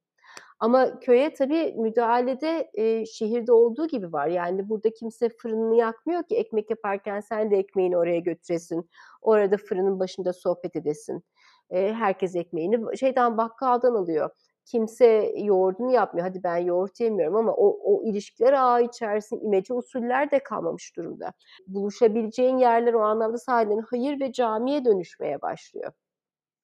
Ama 0.60 1.00
köye 1.00 1.34
tabii 1.34 1.74
müdahalede 1.78 2.72
e, 2.74 3.06
şehirde 3.06 3.52
olduğu 3.52 3.88
gibi 3.88 4.14
var. 4.14 4.28
Yani 4.28 4.70
burada 4.70 4.90
kimse 4.94 5.30
fırınını 5.30 5.76
yakmıyor 5.76 6.24
ki 6.24 6.36
ekmek 6.36 6.70
yaparken 6.70 7.20
sen 7.20 7.52
de 7.52 7.58
ekmeğini 7.58 7.98
oraya 7.98 8.20
götüresin. 8.20 8.90
Orada 9.22 9.58
fırının 9.58 10.00
başında 10.00 10.34
sohbet 10.34 10.76
edesin. 10.76 11.24
E, 11.70 11.94
herkes 11.94 12.36
ekmeğini 12.36 12.98
şeyden 12.98 13.38
bakkaldan 13.38 13.94
alıyor. 13.96 14.30
Kimse 14.66 15.34
yoğurdunu 15.38 15.92
yapmıyor. 15.92 16.28
Hadi 16.28 16.44
ben 16.44 16.58
yoğurt 16.58 17.00
yemiyorum 17.00 17.36
ama 17.36 17.54
o, 17.54 17.80
o 17.84 18.04
ilişkiler 18.04 18.54
ağı 18.54 18.84
içerisinde 18.84 19.42
imece 19.42 19.74
usuller 19.74 20.32
de 20.32 20.40
kalmamış 20.44 20.96
durumda. 20.98 21.34
Buluşabileceğin 21.68 22.58
yerler 22.58 22.94
o 22.94 23.02
anlamda 23.02 23.38
sahiden 23.38 23.84
hayır 23.90 24.20
ve 24.20 24.32
camiye 24.32 24.86
dönüşmeye 24.86 25.42
başlıyor. 25.42 25.92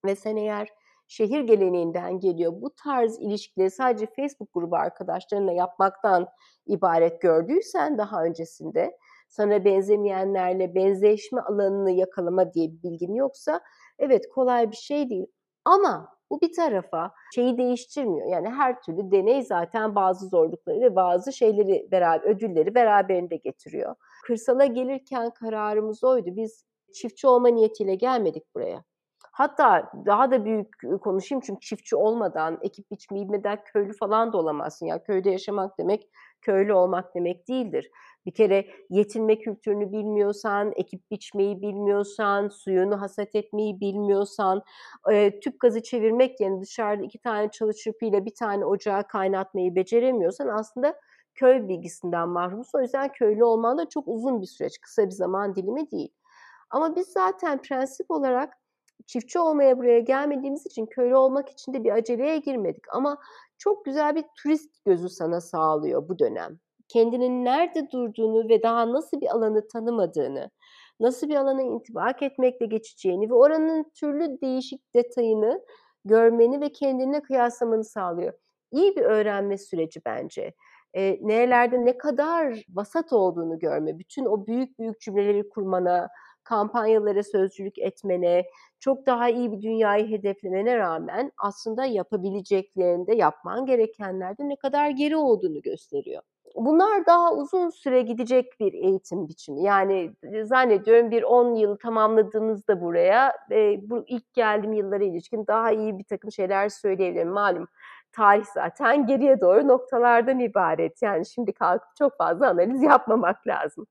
Ve 0.05 0.15
sen 0.15 0.35
eğer 0.35 0.69
şehir 1.11 1.41
geleneğinden 1.41 2.19
geliyor. 2.19 2.53
Bu 2.61 2.75
tarz 2.83 3.19
ilişkileri 3.19 3.71
sadece 3.71 4.05
Facebook 4.15 4.53
grubu 4.53 4.75
arkadaşlarına 4.75 5.51
yapmaktan 5.51 6.27
ibaret 6.67 7.21
gördüysen 7.21 7.97
daha 7.97 8.23
öncesinde 8.23 8.97
sana 9.29 9.65
benzemeyenlerle 9.65 10.75
benzeşme 10.75 11.41
alanını 11.41 11.91
yakalama 11.91 12.53
diye 12.53 12.71
bir 12.71 12.83
bilgin 12.83 13.13
yoksa 13.13 13.61
evet 13.99 14.29
kolay 14.29 14.71
bir 14.71 14.75
şey 14.75 15.09
değil. 15.09 15.27
Ama 15.65 16.07
bu 16.29 16.41
bir 16.41 16.53
tarafa 16.53 17.11
şeyi 17.35 17.57
değiştirmiyor. 17.57 18.27
Yani 18.27 18.49
her 18.49 18.81
türlü 18.81 19.11
deney 19.11 19.41
zaten 19.43 19.95
bazı 19.95 20.27
zorlukları 20.27 20.81
ve 20.81 20.95
bazı 20.95 21.33
şeyleri 21.33 21.87
beraber 21.91 22.29
ödülleri 22.29 22.75
beraberinde 22.75 23.35
getiriyor. 23.35 23.95
Kırsala 24.27 24.65
gelirken 24.65 25.29
kararımız 25.29 26.03
oydu. 26.03 26.29
Biz 26.35 26.65
çiftçi 26.93 27.27
olma 27.27 27.47
niyetiyle 27.47 27.95
gelmedik 27.95 28.55
buraya. 28.55 28.83
Hatta 29.41 29.91
daha 30.05 30.31
da 30.31 30.45
büyük 30.45 30.67
konuşayım 31.01 31.41
çünkü 31.45 31.59
çiftçi 31.59 31.95
olmadan, 31.95 32.59
ekip 32.61 32.91
biçmeyi 32.91 33.25
bilmeden 33.25 33.59
köylü 33.65 33.93
falan 33.93 34.33
da 34.33 34.37
olamazsın. 34.37 34.85
Yani 34.85 35.03
köyde 35.03 35.29
yaşamak 35.29 35.77
demek 35.79 36.09
köylü 36.41 36.73
olmak 36.73 37.15
demek 37.15 37.47
değildir. 37.47 37.91
Bir 38.25 38.33
kere 38.33 38.65
yetinme 38.89 39.39
kültürünü 39.39 39.91
bilmiyorsan, 39.91 40.71
ekip 40.75 41.11
biçmeyi 41.11 41.61
bilmiyorsan, 41.61 42.47
suyunu 42.47 43.01
hasat 43.01 43.35
etmeyi 43.35 43.79
bilmiyorsan, 43.79 44.63
e, 45.11 45.39
tüp 45.39 45.59
gazı 45.59 45.83
çevirmek 45.83 46.39
yerine 46.39 46.61
dışarıda 46.61 47.03
iki 47.03 47.19
tane 47.19 47.51
çalışırpıyla 47.51 48.25
bir 48.25 48.35
tane 48.35 48.65
ocağı 48.65 49.07
kaynatmayı 49.07 49.75
beceremiyorsan 49.75 50.47
aslında 50.47 50.95
köy 51.35 51.67
bilgisinden 51.67 52.29
mahrumsun. 52.29 52.79
O 52.79 52.81
yüzden 52.81 53.11
köylü 53.11 53.43
olman 53.43 53.77
da 53.77 53.89
çok 53.89 54.07
uzun 54.07 54.41
bir 54.41 54.47
süreç, 54.47 54.81
kısa 54.81 55.05
bir 55.05 55.11
zaman 55.11 55.55
dilimi 55.55 55.91
değil. 55.91 56.13
Ama 56.69 56.95
biz 56.95 57.07
zaten 57.07 57.61
prensip 57.61 58.11
olarak 58.11 58.60
çiftçi 59.07 59.39
olmaya 59.39 59.77
buraya 59.77 59.99
gelmediğimiz 59.99 60.65
için 60.65 60.85
köylü 60.85 61.15
olmak 61.15 61.49
için 61.49 61.73
de 61.73 61.83
bir 61.83 61.91
aceleye 61.91 62.37
girmedik. 62.37 62.83
Ama 62.93 63.17
çok 63.57 63.85
güzel 63.85 64.15
bir 64.15 64.25
turist 64.43 64.85
gözü 64.85 65.09
sana 65.09 65.41
sağlıyor 65.41 66.09
bu 66.09 66.19
dönem. 66.19 66.59
Kendinin 66.87 67.45
nerede 67.45 67.91
durduğunu 67.91 68.49
ve 68.49 68.63
daha 68.63 68.93
nasıl 68.93 69.21
bir 69.21 69.35
alanı 69.35 69.67
tanımadığını, 69.67 70.49
nasıl 70.99 71.29
bir 71.29 71.35
alana 71.35 71.61
intibak 71.61 72.23
etmekle 72.23 72.65
geçeceğini 72.65 73.29
ve 73.29 73.33
oranın 73.33 73.91
türlü 73.95 74.41
değişik 74.41 74.95
detayını 74.95 75.61
görmeni 76.05 76.61
ve 76.61 76.71
kendine 76.71 77.21
kıyaslamanı 77.21 77.83
sağlıyor. 77.83 78.33
İyi 78.71 78.95
bir 78.95 79.01
öğrenme 79.01 79.57
süreci 79.57 80.01
bence. 80.05 80.53
E, 80.93 81.17
nerelerde 81.21 81.85
ne 81.85 81.97
kadar 81.97 82.63
vasat 82.69 83.13
olduğunu 83.13 83.59
görme, 83.59 83.99
bütün 83.99 84.25
o 84.25 84.47
büyük 84.47 84.79
büyük 84.79 85.01
cümleleri 85.01 85.49
kurmana, 85.49 86.09
kampanyalara 86.43 87.23
sözcülük 87.23 87.79
etmene, 87.79 88.45
çok 88.79 89.05
daha 89.05 89.29
iyi 89.29 89.51
bir 89.51 89.61
dünyayı 89.61 90.07
hedeflemene 90.09 90.77
rağmen 90.77 91.31
aslında 91.37 91.85
yapabileceklerinde, 91.85 93.15
yapman 93.15 93.65
gerekenlerde 93.65 94.49
ne 94.49 94.55
kadar 94.55 94.89
geri 94.89 95.15
olduğunu 95.17 95.61
gösteriyor. 95.61 96.21
Bunlar 96.55 97.05
daha 97.05 97.33
uzun 97.33 97.69
süre 97.69 98.01
gidecek 98.01 98.59
bir 98.59 98.73
eğitim 98.73 99.27
biçimi. 99.27 99.63
Yani 99.63 100.11
zannediyorum 100.43 101.11
bir 101.11 101.23
10 101.23 101.55
yıl 101.55 101.77
tamamladığımızda 101.77 102.81
buraya 102.81 103.33
e, 103.51 103.89
bu 103.89 104.03
ilk 104.07 104.33
geldiğim 104.33 104.73
yıllara 104.73 105.03
ilişkin 105.03 105.47
daha 105.47 105.71
iyi 105.71 105.97
bir 105.99 106.03
takım 106.03 106.31
şeyler 106.31 106.69
söyleyebilirim. 106.69 107.29
Malum 107.29 107.67
tarih 108.11 108.45
zaten 108.53 109.07
geriye 109.07 109.41
doğru 109.41 109.67
noktalardan 109.67 110.39
ibaret. 110.39 111.01
Yani 111.01 111.25
şimdi 111.25 111.53
kalkıp 111.53 111.95
çok 111.97 112.17
fazla 112.17 112.49
analiz 112.49 112.83
yapmamak 112.83 113.47
lazım. 113.47 113.87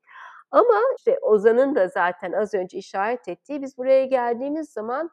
Ama 0.50 0.80
işte 0.98 1.18
Ozan'ın 1.22 1.74
da 1.74 1.88
zaten 1.88 2.32
az 2.32 2.54
önce 2.54 2.78
işaret 2.78 3.28
ettiği 3.28 3.62
biz 3.62 3.78
buraya 3.78 4.04
geldiğimiz 4.04 4.68
zaman 4.72 5.10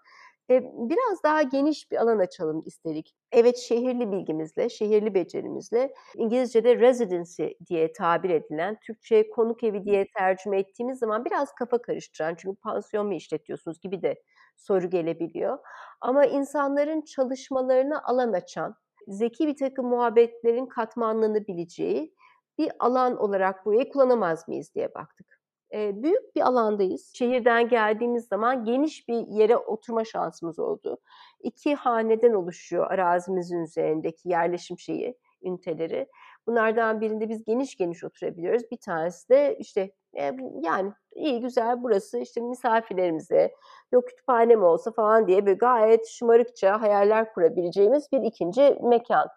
e, 0.50 0.62
biraz 0.64 1.24
daha 1.24 1.42
geniş 1.42 1.92
bir 1.92 1.98
alan 1.98 2.20
açalım 2.20 2.64
istedik. 2.66 3.16
Evet 3.32 3.58
şehirli 3.58 4.12
bilgimizle, 4.12 4.70
şehirli 4.70 5.14
becerimizle 5.14 5.94
İngilizce'de 6.16 6.80
residency 6.80 7.48
diye 7.70 7.92
tabir 7.94 8.30
edilen, 8.30 8.78
Türkçe'ye 8.88 9.30
konuk 9.30 9.64
evi 9.64 9.84
diye 9.86 10.06
tercüme 10.18 10.60
ettiğimiz 10.60 11.00
zaman 11.00 11.26
biraz 11.26 11.54
kafa 11.54 11.82
karıştıran 11.82 12.36
çünkü 12.36 12.58
pansiyon 12.62 13.08
mu 13.08 13.14
işletiyorsunuz 13.14 13.80
gibi 13.82 14.02
de 14.02 14.16
soru 14.58 14.90
gelebiliyor. 14.90 15.58
Ama 16.02 16.26
insanların 16.26 17.02
çalışmalarına 17.02 18.02
alan 18.04 18.34
açan, 18.34 18.76
zeki 19.08 19.48
bir 19.48 19.56
takım 19.58 19.86
muhabbetlerin 19.88 20.66
katmanlarını 20.66 21.48
bileceği 21.48 22.14
bir 22.58 22.72
alan 22.80 23.18
olarak 23.18 23.66
burayı 23.66 23.90
kullanamaz 23.90 24.48
mıyız 24.48 24.76
diye 24.76 24.94
baktık. 24.94 25.42
E, 25.74 26.04
büyük 26.04 26.36
bir 26.36 26.42
alandayız. 26.42 27.12
Şehirden 27.14 27.70
geldiğimiz 27.70 28.28
zaman 28.28 28.66
geniş 28.66 29.08
bir 29.08 29.28
yere 29.28 29.58
oturma 29.58 30.06
şansımız 30.06 30.60
oldu. 30.60 30.98
İki 31.40 31.76
haneden 31.76 32.34
oluşuyor 32.34 32.92
arazimizin 32.92 33.64
üzerindeki 33.64 34.30
yerleşim 34.30 34.80
şeyi, 34.80 35.18
üniteleri. 35.42 36.08
Bunlardan 36.48 37.02
birinde 37.02 37.30
biz 37.30 37.46
geniş 37.46 37.76
geniş 37.78 38.04
oturabiliyoruz. 38.04 38.72
Bir 38.72 38.78
tanesi 38.78 39.30
de 39.30 39.58
işte 39.60 39.92
e, 40.18 40.32
yani 40.62 40.94
iyi 41.16 41.42
güzel 41.42 41.84
burası 41.84 42.20
işte 42.20 42.42
misafirlerimize 42.42 43.54
yok 43.92 44.08
kütüphane 44.08 44.56
mi 44.56 44.64
olsa 44.64 44.92
falan 44.92 45.28
diye 45.28 45.46
böyle 45.46 45.58
gayet 45.58 46.08
şımarıkça 46.08 46.82
hayaller 46.82 47.34
kurabileceğimiz 47.34 48.12
bir 48.12 48.22
ikinci 48.22 48.78
mekan. 48.84 49.28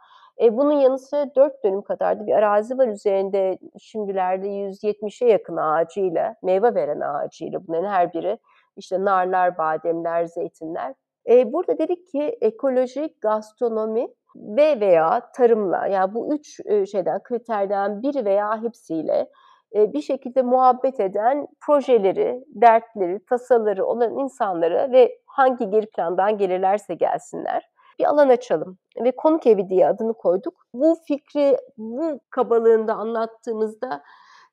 E, 0.40 0.56
bunun 0.56 0.72
yanı 0.72 0.98
sıra 0.98 1.34
4 1.34 1.64
dönüm 1.64 1.82
kadar 1.82 2.20
da 2.20 2.26
bir 2.26 2.32
arazi 2.32 2.78
var 2.78 2.88
üzerinde 2.88 3.58
şimdilerde 3.78 4.46
170'e 4.46 5.28
yakın 5.28 5.56
ağacıyla, 5.56 6.34
meyve 6.42 6.74
veren 6.74 7.00
ağacıyla 7.00 7.66
bunların 7.66 7.88
her 7.90 8.12
biri 8.12 8.38
işte 8.76 9.04
narlar, 9.04 9.58
bademler, 9.58 10.24
zeytinler. 10.24 10.94
E, 11.28 11.52
burada 11.52 11.78
dedik 11.78 12.06
ki 12.08 12.38
ekolojik 12.40 13.20
gastronomi 13.20 14.08
ve 14.36 14.80
veya 14.80 15.30
tarımla 15.36 15.86
yani 15.86 16.14
bu 16.14 16.34
üç 16.34 16.60
şeyden 16.90 17.22
kriterden 17.22 18.02
biri 18.02 18.24
veya 18.24 18.62
hepsiyle 18.62 19.28
bir 19.74 20.02
şekilde 20.02 20.42
muhabbet 20.42 21.00
eden 21.00 21.48
projeleri, 21.66 22.44
dertleri, 22.48 23.24
tasaları 23.24 23.86
olan 23.86 24.18
insanlara 24.18 24.92
ve 24.92 25.18
hangi 25.26 25.70
geri 25.70 25.86
plandan 25.86 26.38
gelirlerse 26.38 26.94
gelsinler 26.94 27.70
bir 28.00 28.04
alan 28.04 28.28
açalım 28.28 28.78
ve 29.04 29.16
konuk 29.16 29.46
evi 29.46 29.68
diye 29.68 29.88
adını 29.88 30.14
koyduk. 30.14 30.54
Bu 30.74 30.96
fikri 31.08 31.56
bu 31.78 32.20
kabalığında 32.30 32.94
anlattığımızda 32.94 34.02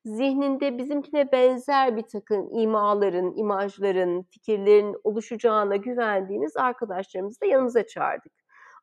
zihninde 0.05 0.77
bizimkine 0.77 1.31
benzer 1.31 1.97
bir 1.97 2.01
takım 2.01 2.49
imaların, 2.51 3.33
imajların, 3.35 4.23
fikirlerin 4.23 4.95
oluşacağına 5.03 5.75
güvendiğimiz 5.75 6.57
arkadaşlarımızı 6.57 7.41
da 7.41 7.45
yanımıza 7.45 7.87
çağırdık. 7.87 8.33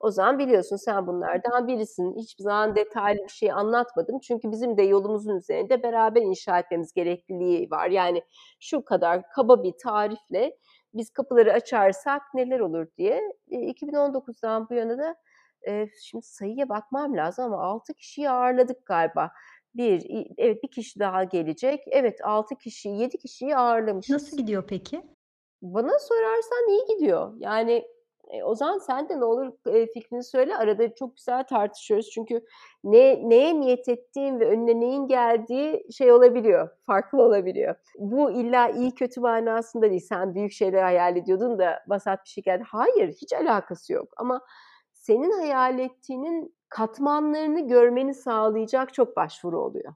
O 0.00 0.10
zaman 0.10 0.38
biliyorsun 0.38 0.76
sen 0.76 1.06
bunlardan 1.06 1.68
birisin. 1.68 2.16
Hiçbir 2.16 2.42
zaman 2.42 2.76
detaylı 2.76 3.18
bir 3.24 3.32
şey 3.32 3.52
anlatmadım. 3.52 4.18
Çünkü 4.20 4.50
bizim 4.50 4.76
de 4.76 4.82
yolumuzun 4.82 5.36
üzerinde 5.36 5.82
beraber 5.82 6.22
inşa 6.22 6.58
etmemiz 6.58 6.92
gerekliliği 6.92 7.70
var. 7.70 7.88
Yani 7.90 8.22
şu 8.60 8.84
kadar 8.84 9.22
kaba 9.34 9.62
bir 9.62 9.72
tarifle 9.82 10.56
biz 10.94 11.10
kapıları 11.10 11.52
açarsak 11.52 12.22
neler 12.34 12.60
olur 12.60 12.86
diye. 12.98 13.22
2019'dan 13.50 14.68
bu 14.70 14.74
yana 14.74 14.98
da 14.98 15.16
şimdi 16.02 16.26
sayıya 16.26 16.68
bakmam 16.68 17.16
lazım 17.16 17.44
ama 17.44 17.62
6 17.62 17.94
kişiyi 17.94 18.30
ağırladık 18.30 18.86
galiba. 18.86 19.30
Bir, 19.74 20.26
evet 20.38 20.62
bir 20.62 20.68
kişi 20.68 21.00
daha 21.00 21.24
gelecek. 21.24 21.80
Evet 21.86 22.24
6 22.24 22.54
kişi, 22.54 22.88
7 22.88 23.18
kişiyi 23.18 23.56
ağırlamışız. 23.56 24.12
Nasıl 24.12 24.36
gidiyor 24.36 24.64
peki? 24.68 25.02
Bana 25.62 25.98
sorarsan 25.98 26.68
iyi 26.68 26.84
gidiyor. 26.94 27.34
Yani 27.38 27.84
e, 28.30 28.44
Ozan 28.44 28.78
sen 28.78 29.08
de 29.08 29.20
ne 29.20 29.24
olur 29.24 29.52
e, 29.66 29.86
fikrini 29.86 30.24
söyle. 30.24 30.56
Arada 30.56 30.94
çok 30.94 31.16
güzel 31.16 31.44
tartışıyoruz. 31.44 32.10
Çünkü 32.10 32.44
ne 32.84 33.28
neye 33.28 33.60
niyet 33.60 33.88
ettiğin 33.88 34.40
ve 34.40 34.48
önüne 34.48 34.80
neyin 34.80 35.06
geldiği 35.06 35.86
şey 35.92 36.12
olabiliyor. 36.12 36.68
Farklı 36.86 37.22
olabiliyor. 37.22 37.74
Bu 37.98 38.30
illa 38.30 38.68
iyi 38.68 38.94
kötü 38.94 39.20
manasında 39.20 39.90
değil. 39.90 40.06
Sen 40.08 40.34
büyük 40.34 40.52
şeyler 40.52 40.82
hayal 40.82 41.16
ediyordun 41.16 41.58
da 41.58 41.84
basat 41.86 42.24
bir 42.24 42.30
şey 42.30 42.44
geldi. 42.44 42.64
Hayır 42.66 43.08
hiç 43.08 43.32
alakası 43.32 43.92
yok. 43.92 44.08
Ama 44.16 44.40
senin 44.92 45.30
hayal 45.30 45.78
ettiğinin 45.78 46.54
katmanlarını 46.68 47.68
görmeni 47.68 48.14
sağlayacak 48.14 48.94
çok 48.94 49.16
başvuru 49.16 49.60
oluyor. 49.60 49.94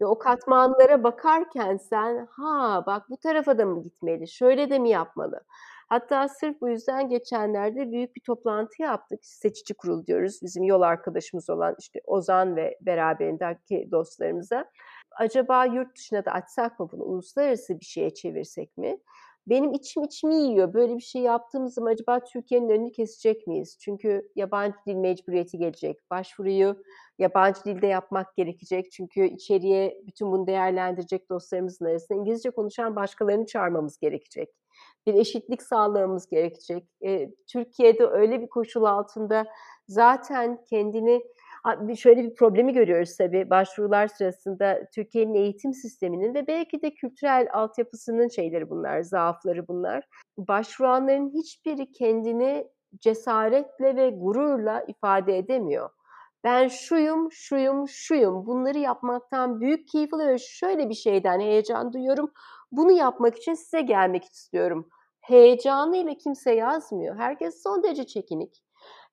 Ve 0.00 0.06
o 0.06 0.18
katmanlara 0.18 1.04
bakarken 1.04 1.76
sen 1.76 2.26
ha 2.30 2.82
bak 2.86 3.10
bu 3.10 3.16
tarafa 3.16 3.58
da 3.58 3.66
mı 3.66 3.82
gitmeli, 3.82 4.28
şöyle 4.28 4.70
de 4.70 4.78
mi 4.78 4.90
yapmalı? 4.90 5.40
Hatta 5.92 6.28
sırf 6.28 6.60
bu 6.60 6.68
yüzden 6.68 7.08
geçenlerde 7.08 7.92
büyük 7.92 8.16
bir 8.16 8.20
toplantı 8.20 8.82
yaptık. 8.82 9.20
Seçici 9.22 9.74
kurul 9.74 10.06
diyoruz. 10.06 10.38
Bizim 10.42 10.64
yol 10.64 10.82
arkadaşımız 10.82 11.50
olan 11.50 11.74
işte 11.78 12.00
Ozan 12.04 12.56
ve 12.56 12.78
beraberindeki 12.80 13.88
dostlarımıza. 13.90 14.70
Acaba 15.18 15.64
yurt 15.64 15.96
dışına 15.96 16.24
da 16.24 16.32
açsak 16.32 16.80
mı 16.80 16.88
bunu? 16.92 17.02
Uluslararası 17.04 17.80
bir 17.80 17.84
şeye 17.84 18.14
çevirsek 18.14 18.76
mi? 18.76 18.98
Benim 19.46 19.72
içim 19.72 20.02
içimi 20.02 20.34
yiyor. 20.34 20.74
Böyle 20.74 20.96
bir 20.96 21.02
şey 21.02 21.22
yaptığımız 21.22 21.74
zaman 21.74 21.92
acaba 21.92 22.24
Türkiye'nin 22.24 22.68
önünü 22.68 22.92
kesecek 22.92 23.46
miyiz? 23.46 23.78
Çünkü 23.80 24.30
yabancı 24.36 24.76
dil 24.86 24.94
mecburiyeti 24.94 25.58
gelecek. 25.58 26.10
Başvuruyu 26.10 26.82
yabancı 27.18 27.64
dilde 27.64 27.86
yapmak 27.86 28.36
gerekecek. 28.36 28.92
Çünkü 28.92 29.24
içeriye 29.24 30.02
bütün 30.06 30.32
bunu 30.32 30.46
değerlendirecek 30.46 31.30
dostlarımızın 31.30 31.84
arasında 31.84 32.18
İngilizce 32.18 32.50
konuşan 32.50 32.96
başkalarını 32.96 33.46
çağırmamız 33.46 33.98
gerekecek 33.98 34.48
bir 35.06 35.14
eşitlik 35.14 35.62
sağlamamız 35.62 36.28
gerekecek. 36.28 36.84
E, 37.04 37.30
Türkiye'de 37.52 38.06
öyle 38.06 38.40
bir 38.40 38.48
koşul 38.48 38.84
altında 38.84 39.44
zaten 39.88 40.64
kendini 40.70 41.22
şöyle 41.96 42.24
bir 42.24 42.34
problemi 42.34 42.72
görüyoruz 42.72 43.16
tabii 43.16 43.50
başvurular 43.50 44.08
sırasında 44.08 44.78
Türkiye'nin 44.94 45.34
eğitim 45.34 45.72
sisteminin 45.72 46.34
ve 46.34 46.46
belki 46.46 46.82
de 46.82 46.94
kültürel 46.94 47.48
altyapısının 47.52 48.28
şeyleri 48.28 48.70
bunlar, 48.70 49.00
zaafları 49.00 49.68
bunlar. 49.68 50.04
Başvuranların 50.38 51.30
hiçbiri 51.34 51.92
kendini 51.92 52.68
cesaretle 53.00 53.96
ve 53.96 54.10
gururla 54.10 54.84
ifade 54.88 55.38
edemiyor. 55.38 55.90
Ben 56.44 56.68
şuyum, 56.68 57.32
şuyum, 57.32 57.88
şuyum. 57.88 58.46
Bunları 58.46 58.78
yapmaktan 58.78 59.60
büyük 59.60 59.88
keyif 59.88 60.14
alıyorum. 60.14 60.38
Şöyle 60.38 60.88
bir 60.88 60.94
şeyden 60.94 61.40
heyecan 61.40 61.92
duyuyorum. 61.92 62.32
Bunu 62.72 62.92
yapmak 62.92 63.36
için 63.36 63.54
size 63.54 63.80
gelmek 63.80 64.24
istiyorum. 64.24 64.88
Heyecanıyla 65.20 66.14
kimse 66.14 66.54
yazmıyor. 66.54 67.16
Herkes 67.16 67.62
son 67.62 67.82
derece 67.82 68.06
çekinik. 68.06 68.62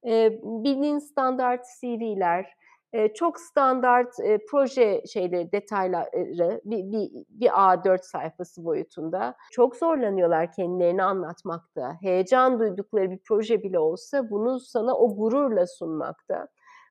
E, 0.08 0.40
bildiğin 0.44 1.00
standart 1.00 1.66
CV'ler, 1.82 2.54
e, 2.94 3.14
çok 3.14 3.40
standart 3.40 4.20
e, 4.20 4.38
proje 4.52 5.04
şeyleri, 5.14 5.52
detayları 5.52 6.62
bir, 6.66 6.92
bir, 6.92 7.26
bir 7.30 7.48
A4 7.48 8.04
sayfası 8.04 8.66
boyutunda. 8.66 9.36
Çok 9.52 9.76
zorlanıyorlar 9.76 10.52
kendilerini 10.52 11.04
anlatmakta. 11.04 11.98
Heyecan 12.02 12.60
duydukları 12.60 13.12
bir 13.12 13.20
proje 13.28 13.64
bile 13.64 13.80
olsa 13.80 14.30
bunu 14.30 14.60
sana 14.60 14.96
o 14.96 15.16
gururla 15.16 15.68
sunmakta. 15.68 16.48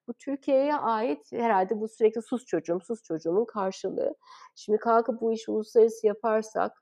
Bu 0.08 0.14
Türkiye'ye 0.14 0.74
ait 0.76 1.32
herhalde 1.32 1.80
bu 1.80 1.88
sürekli 1.88 2.22
sus 2.22 2.46
çocuğum, 2.46 2.80
sus 2.86 3.02
çocuğumun 3.02 3.44
karşılığı. 3.44 4.14
Şimdi 4.54 4.78
kalkıp 4.78 5.20
bu 5.20 5.32
işi 5.32 5.50
uluslararası 5.50 6.06
yaparsak 6.06 6.72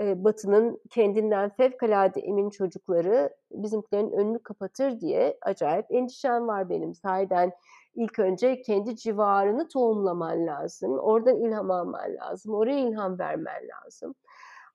e, 0.00 0.24
Batı'nın 0.24 0.80
kendinden 0.90 1.50
fevkalade 1.50 2.20
emin 2.20 2.50
çocukları 2.50 3.30
bizimkilerin 3.50 4.12
önünü 4.12 4.38
kapatır 4.38 5.00
diye 5.00 5.38
acayip 5.42 5.86
endişem 5.90 6.48
var 6.48 6.68
benim. 6.68 6.94
Sahiden 6.94 7.52
ilk 7.94 8.18
önce 8.18 8.62
kendi 8.62 8.96
civarını 8.96 9.68
tohumlaman 9.68 10.46
lazım. 10.46 10.98
Oradan 10.98 11.36
ilham 11.36 11.70
alman 11.70 12.14
lazım. 12.14 12.54
Oraya 12.54 12.78
ilham 12.78 13.18
vermen 13.18 13.62
lazım. 13.68 14.14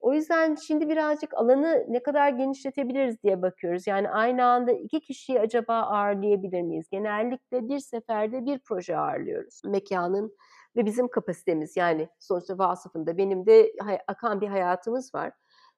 O 0.04 0.14
yüzden 0.14 0.56
şimdi 0.56 0.90
birazcık 0.90 1.34
alanı 1.34 1.86
ne 1.88 2.04
kadar 2.04 2.30
genişletebiliriz 2.30 3.24
diye 3.24 3.42
bakıyoruz. 3.42 3.88
Yani 3.88 4.10
aynı 4.10 4.46
anda 4.46 4.72
iki 4.72 5.00
kişiyi 5.00 5.40
acaba 5.40 5.74
ağırlayabilir 5.74 6.62
miyiz? 6.62 6.88
Genellikle 6.92 7.68
bir 7.68 7.80
seferde 7.80 8.46
bir 8.46 8.60
proje 8.60 8.98
ağırlıyoruz. 8.98 9.62
Mekanın 9.66 10.38
ve 10.76 10.86
bizim 10.86 11.08
kapasitemiz 11.08 11.78
yani 11.78 12.10
sonuçta 12.20 12.58
vasıfında 12.58 13.18
benim 13.18 13.46
de 13.46 13.74
akan 14.08 14.42
bir 14.42 14.48
hayatımız 14.48 15.16
var. 15.16 15.32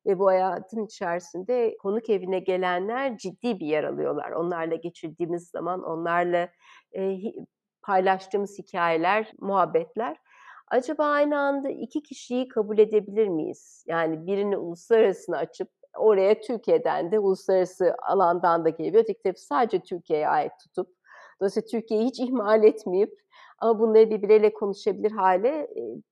Ve 0.05 0.19
bu 0.19 0.27
hayatın 0.27 0.85
içerisinde 0.85 1.77
konuk 1.77 2.09
evine 2.09 2.39
gelenler 2.39 3.17
ciddi 3.17 3.59
bir 3.59 3.65
yer 3.65 3.83
alıyorlar. 3.83 4.31
Onlarla 4.31 4.75
geçirdiğimiz 4.75 5.49
zaman, 5.49 5.83
onlarla 5.83 6.49
e, 6.97 7.17
paylaştığımız 7.81 8.59
hikayeler, 8.59 9.33
muhabbetler 9.39 10.17
Acaba 10.67 11.05
aynı 11.05 11.39
anda 11.39 11.69
iki 11.69 12.03
kişiyi 12.03 12.47
kabul 12.47 12.77
edebilir 12.77 13.27
miyiz? 13.27 13.83
Yani 13.87 14.27
birini 14.27 14.57
uluslararasına 14.57 15.37
açıp 15.37 15.69
oraya 15.97 16.41
Türkiye'den 16.41 17.11
de 17.11 17.19
uluslararası 17.19 17.95
alandan 18.01 18.65
da 18.65 18.69
geliyor. 18.69 19.03
Öteki 19.03 19.21
tarafı 19.21 19.41
sadece 19.41 19.79
Türkiye'ye 19.79 20.27
ait 20.27 20.51
tutup 20.63 20.87
dolayısıyla 21.39 21.67
Türkiye'yi 21.67 22.05
hiç 22.05 22.19
ihmal 22.19 22.63
etmeyip 22.63 23.21
ama 23.59 23.79
bunları 23.79 24.09
birbirleriyle 24.09 24.53
konuşabilir 24.53 25.11
hale 25.11 25.67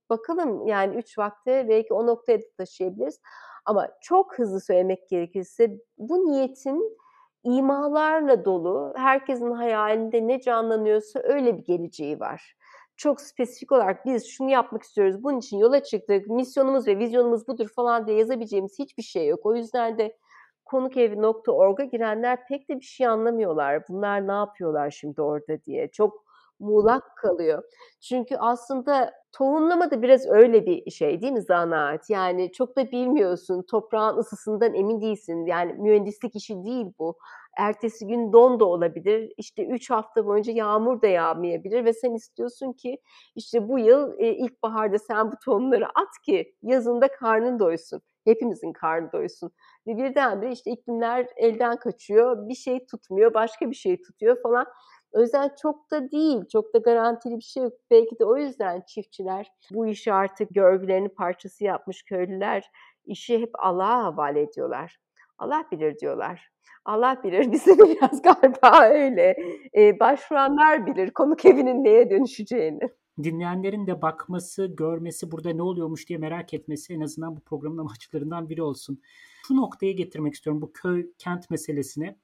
bakalım 0.10 0.68
yani 0.68 0.96
üç 0.96 1.18
vakte 1.18 1.70
belki 1.70 1.94
o 1.94 2.08
noktaya 2.08 2.38
da 2.42 2.46
taşıyabiliriz. 2.58 3.20
Ama 3.66 3.90
çok 4.02 4.40
hızlı 4.40 4.62
söylemek 4.62 5.10
gerekirse 5.10 5.78
bu 5.98 6.26
niyetin 6.26 6.98
imalarla 7.44 8.46
dolu, 8.46 8.94
herkesin 8.98 9.52
hayalinde 9.52 10.28
ne 10.28 10.42
canlanıyorsa 10.42 11.20
öyle 11.24 11.58
bir 11.58 11.64
geleceği 11.64 12.20
var 12.20 12.56
çok 13.04 13.22
spesifik 13.22 13.72
olarak 13.72 14.06
biz 14.06 14.28
şunu 14.28 14.50
yapmak 14.50 14.84
istiyoruz, 14.84 15.24
bunun 15.24 15.40
için 15.40 15.58
yola 15.58 15.84
çıktık, 15.84 16.28
misyonumuz 16.28 16.88
ve 16.88 16.98
vizyonumuz 16.98 17.48
budur 17.48 17.68
falan 17.76 18.08
diye 18.08 18.18
yazabileceğimiz 18.18 18.80
hiçbir 18.80 19.04
şey 19.04 19.28
yok. 19.28 19.46
O 19.46 19.56
yüzden 19.56 19.98
de 19.98 20.18
konukevi.org'a 20.66 21.84
girenler 21.84 22.48
pek 22.48 22.70
de 22.70 22.76
bir 22.80 22.86
şey 22.86 23.08
anlamıyorlar. 23.08 23.84
Bunlar 23.90 24.28
ne 24.28 24.32
yapıyorlar 24.32 24.92
şimdi 24.92 25.22
orada 25.22 25.64
diye. 25.66 25.92
Çok 25.92 26.24
muğlak 26.60 27.18
kalıyor. 27.18 27.64
Çünkü 28.02 28.36
aslında 28.36 29.14
tohumlama 29.32 29.92
da 29.92 30.02
biraz 30.02 30.28
öyle 30.28 30.66
bir 30.66 30.92
şey 30.92 31.22
değil 31.22 31.34
mi 31.34 31.42
zanaat? 31.42 32.10
Yani 32.10 32.52
çok 32.52 32.78
da 32.78 32.92
bilmiyorsun, 32.92 33.66
toprağın 33.72 34.18
ısısından 34.18 34.74
emin 34.74 35.02
değilsin. 35.02 35.46
Yani 35.46 35.74
mühendislik 35.74 36.36
işi 36.36 36.64
değil 36.64 36.88
bu 37.00 37.18
ertesi 37.58 38.08
gün 38.08 38.34
don 38.34 38.60
da 38.60 38.66
olabilir. 38.66 39.34
İşte 39.38 39.66
3 39.66 39.90
hafta 39.90 40.26
boyunca 40.26 40.54
yağmur 40.54 41.02
da 41.02 41.08
yağmayabilir 41.08 41.86
ve 41.86 41.94
sen 41.94 42.14
istiyorsun 42.14 42.74
ki 42.74 42.98
işte 43.36 43.70
bu 43.70 43.80
yıl 43.80 44.20
e, 44.20 44.34
ilkbaharda 44.34 45.00
sen 45.00 45.32
bu 45.32 45.36
tohumları 45.46 45.86
at 45.86 46.20
ki 46.26 46.56
yazında 46.62 47.08
karnın 47.08 47.60
doysun. 47.60 48.02
Hepimizin 48.26 48.74
karnı 48.74 49.12
doysun. 49.12 49.52
Ve 49.88 49.98
birdenbire 49.98 50.52
işte 50.52 50.72
iklimler 50.72 51.28
elden 51.36 51.78
kaçıyor, 51.78 52.50
bir 52.50 52.56
şey 52.56 52.86
tutmuyor, 52.86 53.34
başka 53.34 53.70
bir 53.70 53.76
şey 53.76 54.02
tutuyor 54.02 54.42
falan. 54.42 54.66
O 55.12 55.22
yüzden 55.22 55.52
çok 55.62 55.92
da 55.92 56.12
değil, 56.12 56.42
çok 56.52 56.74
da 56.74 56.78
garantili 56.78 57.38
bir 57.38 57.42
şey 57.42 57.64
yok. 57.64 57.74
Belki 57.92 58.20
de 58.20 58.26
o 58.26 58.38
yüzden 58.38 58.82
çiftçiler 58.88 59.48
bu 59.72 59.88
işi 59.88 60.14
artık 60.14 60.50
görgülerini 60.56 61.10
parçası 61.10 61.64
yapmış 61.64 62.04
köylüler 62.04 62.72
işi 63.06 63.40
hep 63.42 63.52
Allah'a 63.60 64.04
havale 64.04 64.42
ediyorlar. 64.42 64.98
Allah 65.38 65.66
bilir 65.72 66.00
diyorlar. 66.00 66.53
Allah 66.86 67.24
bilir 67.24 67.52
bize 67.52 67.78
de 67.78 67.84
biraz 67.84 68.22
galiba 68.22 68.84
öyle. 68.90 69.36
Ee, 69.78 70.00
başvuranlar 70.00 70.86
bilir 70.86 71.12
konuk 71.12 71.46
evinin 71.46 71.84
neye 71.84 72.10
dönüşeceğini. 72.10 72.90
Dinleyenlerin 73.24 73.88
de 73.88 74.02
bakması, 74.02 74.66
görmesi, 74.66 75.32
burada 75.32 75.50
ne 75.50 75.62
oluyormuş 75.62 76.10
diye 76.10 76.20
merak 76.20 76.54
etmesi 76.54 76.94
en 76.94 77.02
azından 77.02 77.38
bu 77.38 77.40
programın 77.40 77.78
amaçlarından 77.78 78.50
biri 78.50 78.62
olsun. 78.62 79.02
Şu 79.48 79.58
noktaya 79.58 79.92
getirmek 79.92 80.34
istiyorum 80.34 80.62
bu 80.62 80.74
köy 80.74 81.12
kent 81.18 81.50
meselesine. 81.50 82.18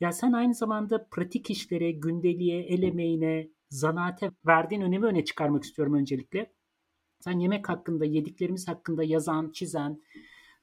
Ya 0.00 0.12
sen 0.12 0.32
aynı 0.32 0.54
zamanda 0.54 1.06
pratik 1.10 1.50
işlere, 1.50 1.90
gündeliğe, 1.90 2.62
el 2.62 2.82
emeğine, 2.82 3.48
zanaate 3.70 4.30
verdiğin 4.46 4.80
önemi 4.80 5.06
öne 5.06 5.24
çıkarmak 5.24 5.64
istiyorum 5.64 5.94
öncelikle. 5.94 6.52
Sen 7.20 7.38
yemek 7.38 7.68
hakkında, 7.68 8.04
yediklerimiz 8.04 8.68
hakkında 8.68 9.04
yazan, 9.04 9.50
çizen, 9.52 10.02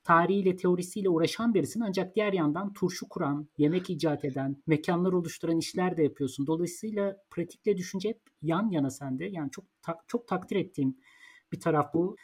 tarihiyle, 0.03 0.55
teorisiyle 0.55 1.09
uğraşan 1.09 1.53
birisin. 1.53 1.81
Ancak 1.81 2.15
diğer 2.15 2.33
yandan 2.33 2.73
turşu 2.73 3.09
kuran, 3.09 3.47
yemek 3.57 3.89
icat 3.89 4.25
eden, 4.25 4.55
mekanlar 4.67 5.13
oluşturan 5.13 5.57
işler 5.57 5.97
de 5.97 6.03
yapıyorsun. 6.03 6.47
Dolayısıyla 6.47 7.17
pratikle 7.29 7.77
düşünce 7.77 8.09
hep 8.09 8.21
yan 8.41 8.69
yana 8.69 8.89
sende. 8.89 9.25
Yani 9.25 9.51
çok 9.51 9.65
çok 10.07 10.27
takdir 10.27 10.55
ettiğim 10.55 10.97
bir 11.51 11.59
taraf 11.59 11.93
bu. 11.93 12.15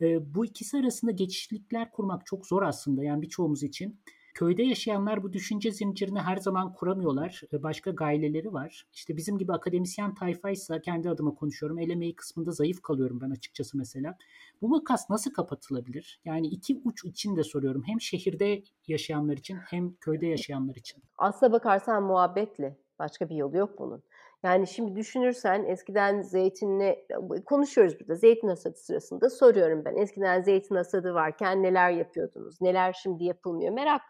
E, 0.00 0.34
bu 0.34 0.46
ikisi 0.46 0.78
arasında 0.78 1.10
geçişlikler 1.10 1.90
kurmak 1.90 2.26
çok 2.26 2.46
zor 2.46 2.62
aslında 2.62 3.04
yani 3.04 3.22
birçoğumuz 3.22 3.62
için. 3.62 4.00
Köyde 4.38 4.62
yaşayanlar 4.62 5.22
bu 5.22 5.32
düşünce 5.32 5.70
zincirini 5.70 6.20
her 6.20 6.36
zaman 6.36 6.72
kuramıyorlar. 6.72 7.42
Başka 7.52 7.90
gaileleri 7.90 8.52
var. 8.52 8.86
İşte 8.92 9.16
bizim 9.16 9.38
gibi 9.38 9.52
akademisyen 9.52 10.14
tayfaysa 10.14 10.80
kendi 10.80 11.10
adıma 11.10 11.34
konuşuyorum. 11.34 11.78
El 11.78 11.90
emeği 11.90 12.16
kısmında 12.16 12.50
zayıf 12.50 12.82
kalıyorum 12.82 13.20
ben 13.20 13.30
açıkçası 13.30 13.78
mesela. 13.78 14.16
Bu 14.62 14.68
makas 14.68 15.10
nasıl 15.10 15.32
kapatılabilir? 15.32 16.20
Yani 16.24 16.46
iki 16.46 16.80
uç 16.84 17.04
için 17.04 17.36
de 17.36 17.44
soruyorum. 17.44 17.82
Hem 17.86 18.00
şehirde 18.00 18.62
yaşayanlar 18.88 19.36
için 19.36 19.56
hem 19.56 19.94
köyde 19.94 20.26
yaşayanlar 20.26 20.74
için. 20.74 21.02
Aslına 21.18 21.52
bakarsan 21.52 22.02
muhabbetle. 22.02 22.78
Başka 22.98 23.28
bir 23.28 23.36
yolu 23.36 23.56
yok 23.56 23.78
bunun. 23.78 24.02
Yani 24.42 24.66
şimdi 24.66 24.96
düşünürsen 24.96 25.64
eskiden 25.64 26.22
zeytinle 26.22 27.06
konuşuyoruz 27.46 28.00
burada. 28.00 28.14
Zeytin 28.14 28.48
hasadı 28.48 28.76
sırasında 28.76 29.30
soruyorum 29.30 29.84
ben. 29.84 29.96
Eskiden 29.96 30.42
zeytin 30.42 30.74
hasadı 30.74 31.14
varken 31.14 31.62
neler 31.62 31.90
yapıyordunuz? 31.90 32.60
Neler 32.60 32.92
şimdi 32.92 33.24
yapılmıyor? 33.24 33.72
Merak 33.72 34.02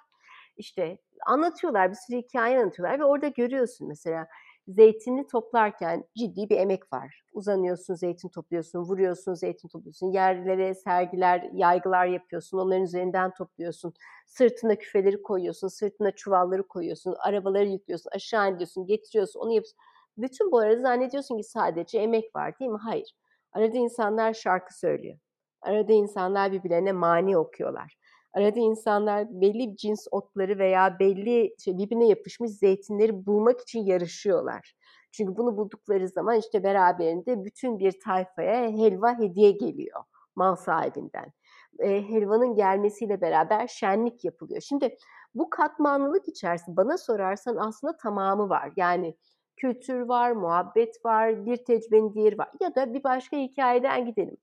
işte 0.58 0.98
anlatıyorlar, 1.26 1.90
bir 1.90 1.94
sürü 1.94 2.16
hikaye 2.16 2.58
anlatıyorlar 2.58 2.98
ve 3.00 3.04
orada 3.04 3.28
görüyorsun 3.28 3.88
mesela 3.88 4.28
zeytini 4.68 5.26
toplarken 5.26 6.04
ciddi 6.18 6.50
bir 6.50 6.56
emek 6.56 6.92
var. 6.92 7.22
Uzanıyorsun, 7.32 7.94
zeytin 7.94 8.28
topluyorsun, 8.28 8.80
vuruyorsun, 8.80 9.34
zeytin 9.34 9.68
topluyorsun. 9.68 10.12
Yerlere 10.12 10.74
sergiler, 10.74 11.50
yaygılar 11.52 12.06
yapıyorsun, 12.06 12.58
onların 12.58 12.82
üzerinden 12.84 13.34
topluyorsun. 13.34 13.94
Sırtına 14.26 14.74
küfeleri 14.74 15.22
koyuyorsun, 15.22 15.68
sırtına 15.68 16.10
çuvalları 16.10 16.68
koyuyorsun, 16.68 17.14
arabaları 17.18 17.68
yüklüyorsun, 17.68 18.10
aşağı 18.14 18.50
iniyorsun, 18.52 18.86
getiriyorsun, 18.86 19.40
onu 19.40 19.52
yapıyorsun. 19.52 19.78
Bütün 20.18 20.52
bu 20.52 20.58
arada 20.58 20.80
zannediyorsun 20.80 21.36
ki 21.36 21.44
sadece 21.44 21.98
emek 21.98 22.36
var 22.36 22.58
değil 22.58 22.70
mi? 22.70 22.78
Hayır. 22.82 23.14
Arada 23.52 23.78
insanlar 23.78 24.34
şarkı 24.34 24.78
söylüyor. 24.78 25.18
Arada 25.60 25.92
insanlar 25.92 26.52
birbirlerine 26.52 26.92
mani 26.92 27.38
okuyorlar. 27.38 27.98
Arada 28.32 28.60
insanlar 28.60 29.26
belli 29.30 29.76
cins 29.76 30.06
otları 30.10 30.58
veya 30.58 30.98
belli 30.98 31.54
şey, 31.64 31.78
birbirine 31.78 32.08
yapışmış 32.08 32.50
zeytinleri 32.50 33.26
bulmak 33.26 33.60
için 33.60 33.84
yarışıyorlar. 33.84 34.74
Çünkü 35.12 35.36
bunu 35.36 35.56
buldukları 35.56 36.08
zaman 36.08 36.38
işte 36.38 36.62
beraberinde 36.62 37.44
bütün 37.44 37.78
bir 37.78 38.00
tayfaya 38.00 38.70
helva 38.70 39.18
hediye 39.18 39.50
geliyor 39.50 40.04
mal 40.38 40.56
sahibinden. 40.56 41.32
E, 41.78 42.08
helvanın 42.08 42.54
gelmesiyle 42.54 43.20
beraber 43.20 43.66
şenlik 43.66 44.24
yapılıyor. 44.24 44.60
Şimdi 44.60 44.96
bu 45.34 45.50
katmanlılık 45.50 46.28
içerisinde 46.28 46.76
bana 46.76 46.98
sorarsan 46.98 47.56
aslında 47.56 47.96
tamamı 47.96 48.48
var. 48.48 48.72
Yani 48.76 49.16
kültür 49.56 50.00
var, 50.00 50.32
muhabbet 50.32 51.04
var, 51.04 51.46
bir 51.46 51.64
tecrübenin 51.64 52.14
diğeri 52.14 52.38
var. 52.38 52.50
Ya 52.60 52.74
da 52.74 52.94
bir 52.94 53.04
başka 53.04 53.36
hikayeden 53.36 54.06
gidelim. 54.06 54.36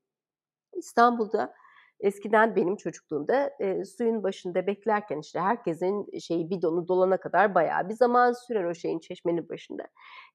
İstanbul'da 0.73 1.53
Eskiden 1.99 2.55
benim 2.55 2.75
çocukluğumda 2.75 3.51
e, 3.59 3.85
suyun 3.85 4.23
başında 4.23 4.67
beklerken 4.67 5.19
işte 5.19 5.39
herkesin 5.39 6.19
şeyi 6.19 6.49
bidonu 6.49 6.87
dolana 6.87 7.17
kadar 7.17 7.55
bayağı 7.55 7.89
bir 7.89 7.93
zaman 7.93 8.31
sürer 8.31 8.63
o 8.63 8.73
şeyin 8.75 8.99
çeşmenin 8.99 9.49
başında. 9.49 9.83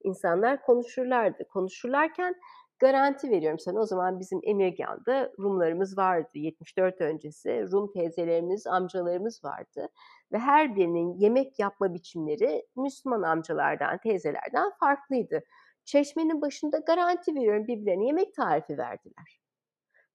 İnsanlar 0.05 0.63
konuşurlardı. 0.63 1.49
Konuşurlarken 1.49 2.35
garanti 2.79 3.31
veriyorum 3.31 3.59
sana 3.59 3.81
o 3.81 3.87
zaman 3.87 4.21
bizim 4.21 4.41
Emirgan'da 4.43 5.33
Rumlarımız 5.39 5.99
vardı. 5.99 6.31
74 6.35 7.01
öncesi 7.01 7.67
Rum 7.73 7.93
teyzelerimiz, 7.93 8.67
amcalarımız 8.67 9.45
vardı. 9.45 9.89
Ve 10.33 10.39
her 10.39 10.77
birinin 10.77 11.15
yemek 11.15 11.59
yapma 11.59 11.95
biçimleri 11.95 12.67
Müslüman 12.77 13.23
amcalardan, 13.23 13.99
teyzelerden 13.99 14.71
farklıydı. 14.81 15.41
Çeşmenin 15.85 16.41
başında 16.41 16.79
garanti 16.79 17.35
veriyorum 17.35 17.67
birbirlerine 17.67 18.07
yemek 18.07 18.35
tarifi 18.35 18.79
verdiler. 18.79 19.40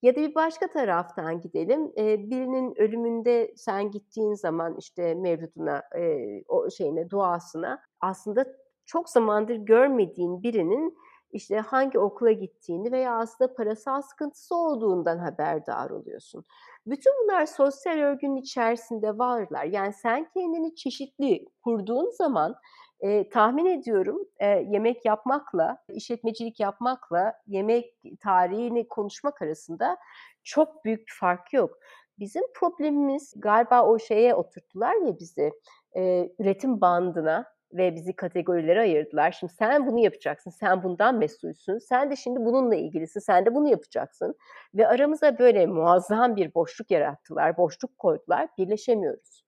Ya 0.06 0.15
da 0.15 0.22
bir 0.22 0.36
başka 0.36 0.68
taraftan 0.68 1.41
gidelim. 1.41 1.91
E, 1.98 2.30
birinin 2.30 2.82
ölümünde 2.82 3.54
sen 3.56 3.91
gittiğin 3.91 4.34
zaman 4.34 4.76
işte 4.78 5.15
mevluduna, 5.15 5.84
e, 5.96 6.44
o 6.48 6.70
şeyine, 6.70 7.10
duasına 7.10 7.82
aslında 8.02 8.46
çok 8.86 9.10
zamandır 9.10 9.56
görmediğin 9.56 10.44
birinin 10.44 10.98
işte 11.32 11.60
hangi 11.60 12.00
okula 12.00 12.32
gittiğini 12.32 12.91
veya 12.91 13.18
aslında 13.18 13.54
parasal 13.54 14.02
sıkıntısı 14.02 14.56
olduğundan 14.56 15.18
haberdar 15.18 15.89
oluyorsun. 15.89 16.44
Bütün 16.88 17.13
bunlar 17.24 17.46
sosyal 17.46 17.98
örgünün 17.98 18.36
içerisinde 18.36 19.18
varlar. 19.18 19.65
Yani 19.65 19.94
sen 19.94 20.30
kendini 20.34 20.76
çeşitli 20.76 21.46
kurduğun 21.63 22.10
zaman 22.10 22.56
e, 22.99 23.29
tahmin 23.29 23.65
ediyorum 23.65 24.27
e, 24.39 24.47
yemek 24.47 25.05
yapmakla, 25.05 25.77
işletmecilik 25.89 26.60
yapmakla 26.60 27.34
yemek 27.47 27.93
tarihini 28.23 28.88
konuşmak 28.88 29.41
arasında 29.41 29.97
çok 30.43 30.86
büyük 30.86 30.99
bir 30.99 31.13
fark 31.19 31.53
yok. 31.53 31.77
Bizim 32.19 32.43
problemimiz 32.53 33.34
galiba 33.38 33.86
o 33.86 33.99
şeye 33.99 34.36
oturttular 34.36 34.95
ya 34.95 35.19
bizi 35.19 35.51
e, 35.97 36.29
üretim 36.39 36.81
bandına 36.81 37.45
ve 37.73 37.95
bizi 37.95 38.15
kategorilere 38.15 38.79
ayırdılar. 38.81 39.31
Şimdi 39.31 39.53
sen 39.53 39.88
bunu 39.88 39.99
yapacaksın, 39.99 40.51
sen 40.51 40.84
bundan 40.84 41.15
mesulsün, 41.17 41.77
sen 41.77 42.12
de 42.12 42.15
şimdi 42.15 42.39
bununla 42.45 42.75
ilgilisin, 42.75 43.19
sen 43.19 43.45
de 43.45 43.55
bunu 43.55 43.69
yapacaksın. 43.69 44.36
Ve 44.75 44.88
aramıza 44.88 45.39
böyle 45.39 45.65
muazzam 45.65 46.36
bir 46.36 46.53
boşluk 46.53 46.91
yarattılar, 46.91 47.58
boşluk 47.58 47.97
koydular, 47.97 48.49
birleşemiyoruz 48.58 49.44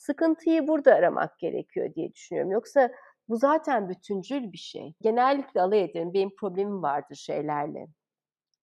sıkıntıyı 0.00 0.68
burada 0.68 0.94
aramak 0.94 1.38
gerekiyor 1.38 1.94
diye 1.94 2.12
düşünüyorum. 2.12 2.52
Yoksa 2.52 2.90
bu 3.28 3.36
zaten 3.36 3.88
bütüncül 3.88 4.52
bir 4.52 4.58
şey. 4.58 4.94
Genellikle 5.00 5.62
alay 5.62 5.84
ederim. 5.84 6.14
Benim 6.14 6.36
problemim 6.36 6.82
vardır 6.82 7.14
şeylerle. 7.14 7.86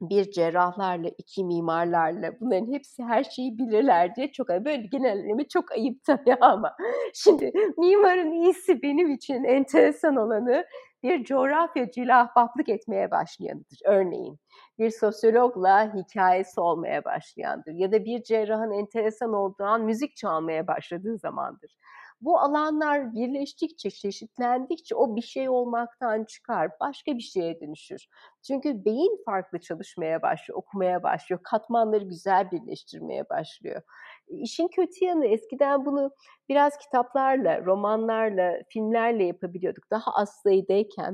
Bir 0.01 0.31
cerrahlarla, 0.31 1.09
iki 1.17 1.43
mimarlarla 1.43 2.39
bunların 2.39 2.73
hepsi 2.73 3.03
her 3.03 3.23
şeyi 3.23 3.57
bilirler 3.57 4.15
diye 4.15 4.31
çok 4.31 4.49
böyle 4.49 4.87
genelleme 4.91 5.47
çok 5.47 5.71
ayıp 5.71 6.03
tabii 6.05 6.35
ama 6.41 6.75
şimdi 7.13 7.51
mimarın 7.77 8.31
iyisi 8.31 8.81
benim 8.81 9.11
için 9.11 9.43
enteresan 9.43 10.15
olanı 10.15 10.65
bir 11.03 11.23
coğrafyacıyla 11.23 12.19
ahbaplık 12.19 12.69
etmeye 12.69 13.11
başlayanıdır 13.11 13.79
örneğin. 13.85 14.39
Bir 14.79 14.89
sosyologla 14.89 15.93
hikayesi 15.93 16.59
olmaya 16.59 17.05
başlayandır 17.05 17.73
ya 17.73 17.91
da 17.91 18.05
bir 18.05 18.23
cerrahın 18.23 18.71
enteresan 18.71 19.33
olduğu 19.33 19.63
an 19.63 19.81
müzik 19.81 20.15
çalmaya 20.15 20.67
başladığı 20.67 21.17
zamandır. 21.17 21.77
Bu 22.21 22.39
alanlar 22.39 23.13
birleştikçe, 23.13 23.89
çeşitlendikçe 23.89 24.95
o 24.95 25.15
bir 25.15 25.21
şey 25.21 25.49
olmaktan 25.49 26.23
çıkar, 26.23 26.71
başka 26.79 27.15
bir 27.17 27.21
şeye 27.21 27.61
dönüşür. 27.61 28.07
Çünkü 28.47 28.85
beyin 28.85 29.23
farklı 29.25 29.59
çalışmaya 29.59 30.21
başlıyor, 30.21 30.59
okumaya 30.59 31.03
başlıyor, 31.03 31.39
katmanları 31.43 32.03
güzel 32.03 32.51
birleştirmeye 32.51 33.29
başlıyor. 33.29 33.81
İşin 34.27 34.67
kötü 34.67 35.05
yanı 35.05 35.25
eskiden 35.25 35.85
bunu 35.85 36.11
biraz 36.49 36.77
kitaplarla, 36.77 37.65
romanlarla, 37.65 38.53
filmlerle 38.69 39.23
yapabiliyorduk. 39.23 39.91
Daha 39.91 40.11
az 40.11 40.43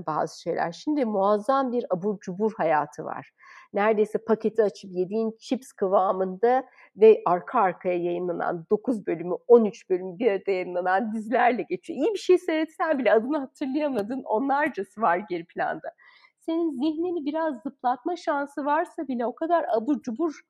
bazı 0.07 0.41
şeyler. 0.41 0.71
Şimdi 0.71 1.05
muazzam 1.05 1.71
bir 1.71 1.85
abur 1.89 2.19
cubur 2.19 2.53
hayatı 2.57 3.05
var. 3.05 3.31
Neredeyse 3.73 4.17
paketi 4.17 4.63
açıp 4.63 4.91
yediğin 4.91 5.37
chips 5.39 5.71
kıvamında 5.71 6.65
ve 6.95 7.21
arka 7.25 7.59
arkaya 7.59 7.97
yayınlanan 7.99 8.65
9 8.71 9.07
bölümü, 9.07 9.35
13 9.47 9.89
bölümü 9.89 10.19
bir 10.19 10.31
arada 10.31 10.51
yayınlanan 10.51 11.13
dizilerle 11.13 11.65
geçiyor. 11.69 11.99
İyi 11.99 12.13
bir 12.13 12.19
şey 12.19 12.37
seyretsen 12.37 12.99
bile 12.99 13.13
adını 13.13 13.37
hatırlayamadın 13.37 14.23
onlarcası 14.23 15.01
var 15.01 15.21
geri 15.29 15.45
planda. 15.45 15.91
Senin 16.39 16.71
zihnini 16.71 17.25
biraz 17.25 17.61
zıplatma 17.61 18.15
şansı 18.15 18.65
varsa 18.65 19.07
bile 19.07 19.25
o 19.25 19.35
kadar 19.35 19.65
abur 19.77 20.01
cubur 20.01 20.41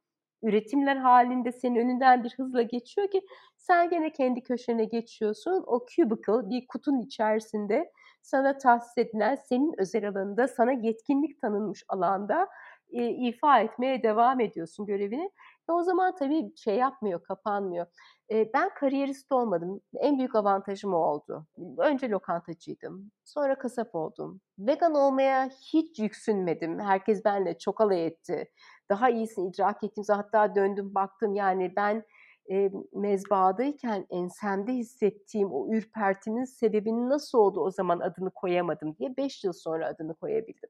üretimler 0.44 0.96
halinde 0.96 1.52
senin 1.52 1.76
önünden 1.76 2.24
bir 2.24 2.34
hızla 2.38 2.62
geçiyor 2.62 3.12
ki 3.12 3.22
sen 3.58 3.90
gene 3.90 4.12
kendi 4.12 4.44
köşene 4.44 4.86
geçiyorsun. 4.86 5.64
O 5.68 5.86
cubicle 5.96 6.50
bir 6.50 6.68
kutunun 6.68 7.02
içerisinde 7.02 7.92
sana 8.22 8.58
tahsis 8.58 8.98
edilen 8.98 9.36
senin 9.36 9.74
özel 9.78 10.10
alanında 10.10 10.48
sana 10.48 10.72
yetkinlik 10.72 11.42
tanınmış 11.42 11.84
alanda 11.88 12.48
e, 12.94 13.10
ifa 13.10 13.60
etmeye 13.60 14.04
devam 14.04 14.40
ediyorsun 14.40 14.86
görevini. 14.86 15.32
Ve 15.70 15.74
o 15.74 15.84
zaman 15.84 16.16
tabii 16.16 16.52
şey 16.58 16.76
yapmıyor, 16.76 17.24
kapanmıyor. 17.24 17.86
E, 18.32 18.54
ben 18.54 18.70
kariyerist 18.74 19.32
olmadım. 19.32 19.82
En 19.96 20.18
büyük 20.18 20.36
avantajım 20.36 20.94
o 20.94 20.98
oldu. 20.98 21.48
Önce 21.78 22.10
lokantacıydım. 22.10 23.12
Sonra 23.26 23.58
kasap 23.58 23.96
oldum. 23.96 24.42
Vegan 24.60 24.96
olmaya 24.96 25.50
hiç 25.74 26.00
yüksünmedim. 26.00 26.80
Herkes 26.80 27.26
benimle 27.26 27.58
çok 27.58 27.82
alay 27.82 28.06
etti. 28.06 28.50
Daha 28.90 29.10
iyisini 29.10 29.50
idrak 29.50 29.84
ettiğimde 29.84 30.14
hatta 30.14 30.56
döndüm 30.56 30.96
baktım 30.96 31.36
yani 31.36 31.74
ben 31.76 32.04
e, 32.52 32.72
mezbahadayken 32.94 34.08
ensemde 34.10 34.74
hissettiğim 34.74 35.54
o 35.54 35.74
ürpertinin 35.74 36.46
sebebini 36.46 37.10
nasıl 37.10 37.38
oldu 37.38 37.62
o 37.62 37.72
zaman 37.72 38.00
adını 38.00 38.30
koyamadım 38.30 38.96
diye 38.98 39.18
5 39.18 39.44
yıl 39.44 39.54
sonra 39.54 39.88
adını 39.88 40.16
koyabildim. 40.16 40.70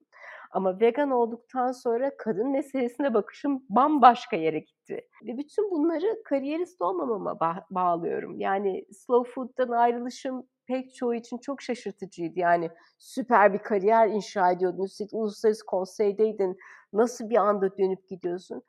Ama 0.51 0.79
vegan 0.79 1.11
olduktan 1.11 1.71
sonra 1.71 2.17
kadın 2.17 2.51
meselesine 2.51 3.13
bakışım 3.13 3.63
bambaşka 3.69 4.35
yere 4.35 4.59
gitti. 4.59 5.07
Ve 5.25 5.37
bütün 5.37 5.71
bunları 5.71 6.23
kariyerist 6.23 6.81
olmamama 6.81 7.31
ba- 7.31 7.63
bağlıyorum. 7.71 8.39
Yani 8.39 8.85
slow 8.91 9.31
food'dan 9.31 9.69
ayrılışım 9.69 10.47
pek 10.67 10.95
çoğu 10.95 11.15
için 11.15 11.37
çok 11.37 11.61
şaşırtıcıydı. 11.61 12.39
Yani 12.39 12.69
süper 12.99 13.53
bir 13.53 13.59
kariyer 13.59 14.07
inşa 14.07 14.51
ediyordun, 14.51 14.83
üstelik 14.83 15.13
uluslararası 15.13 15.65
konseydeydin, 15.65 16.57
nasıl 16.93 17.29
bir 17.29 17.37
anda 17.37 17.77
dönüp 17.77 18.09
gidiyorsun? 18.09 18.63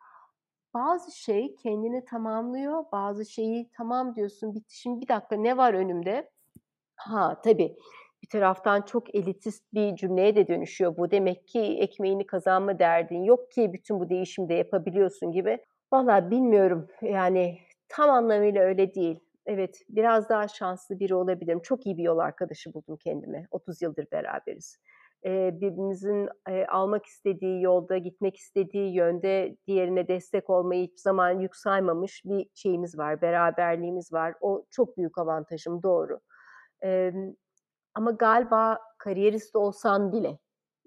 bazı 0.75 1.13
şey 1.19 1.55
kendini 1.57 2.05
tamamlıyor, 2.05 2.85
bazı 2.93 3.25
şeyi 3.27 3.71
tamam 3.77 4.15
diyorsun 4.15 4.55
bitti. 4.55 4.79
Şimdi 4.79 5.01
bir 5.01 5.09
dakika 5.09 5.37
ne 5.37 5.57
var 5.57 5.75
önümde? 5.75 6.31
Ha 6.97 7.41
tabii 7.45 7.77
bir 8.23 8.29
taraftan 8.29 8.83
çok 8.83 9.15
elitist 9.15 9.75
bir 9.75 9.97
cümleye 9.97 10.37
de 10.37 10.49
dönüşüyor 10.49 10.97
bu. 10.97 11.11
Demek 11.11 11.49
ki 11.49 11.61
ekmeğini 11.61 12.27
kazanma 12.27 12.79
derdin 12.79 13.23
yok 13.23 13.51
ki 13.51 13.73
bütün 13.73 14.01
bu 14.01 14.09
değişimi 14.09 14.49
de 14.49 14.55
yapabiliyorsun 14.55 15.33
gibi. 15.33 15.59
Valla 15.93 16.31
bilmiyorum 16.31 16.89
yani 17.03 17.59
tam 17.89 18.11
anlamıyla 18.11 18.63
öyle 18.63 18.95
değil. 18.95 19.21
Evet 19.47 19.79
biraz 19.89 20.29
daha 20.29 20.49
şanslı 20.49 21.01
biri 21.01 21.15
olabilirim. 21.15 21.61
Çok 21.63 21.87
iyi 21.87 21.97
bir 21.97 22.03
yol 22.03 22.19
arkadaşı 22.19 22.75
buldum 22.75 22.97
kendime. 22.97 23.47
30 23.51 23.83
yıldır 23.83 24.07
beraberiz 24.13 24.79
birbirimizin 25.25 26.29
almak 26.69 27.07
istediği 27.07 27.63
yolda, 27.63 27.99
gitmek 27.99 28.37
istediği 28.37 28.95
yönde 28.95 29.57
diğerine 29.67 30.09
destek 30.09 30.51
olmayı 30.51 30.83
hiçbir 30.83 31.01
zaman 31.01 31.31
yük 31.41 31.57
saymamış 31.57 32.23
bir 32.25 32.47
şeyimiz 32.55 32.99
var, 32.99 33.23
beraberliğimiz 33.23 34.13
var. 34.13 34.35
O 34.41 34.65
çok 34.71 34.97
büyük 34.97 35.19
avantajım, 35.19 35.83
doğru. 35.83 36.21
ama 37.95 38.11
galiba 38.11 38.79
kariyerist 38.99 39.57
olsan 39.57 40.13
bile, 40.13 40.39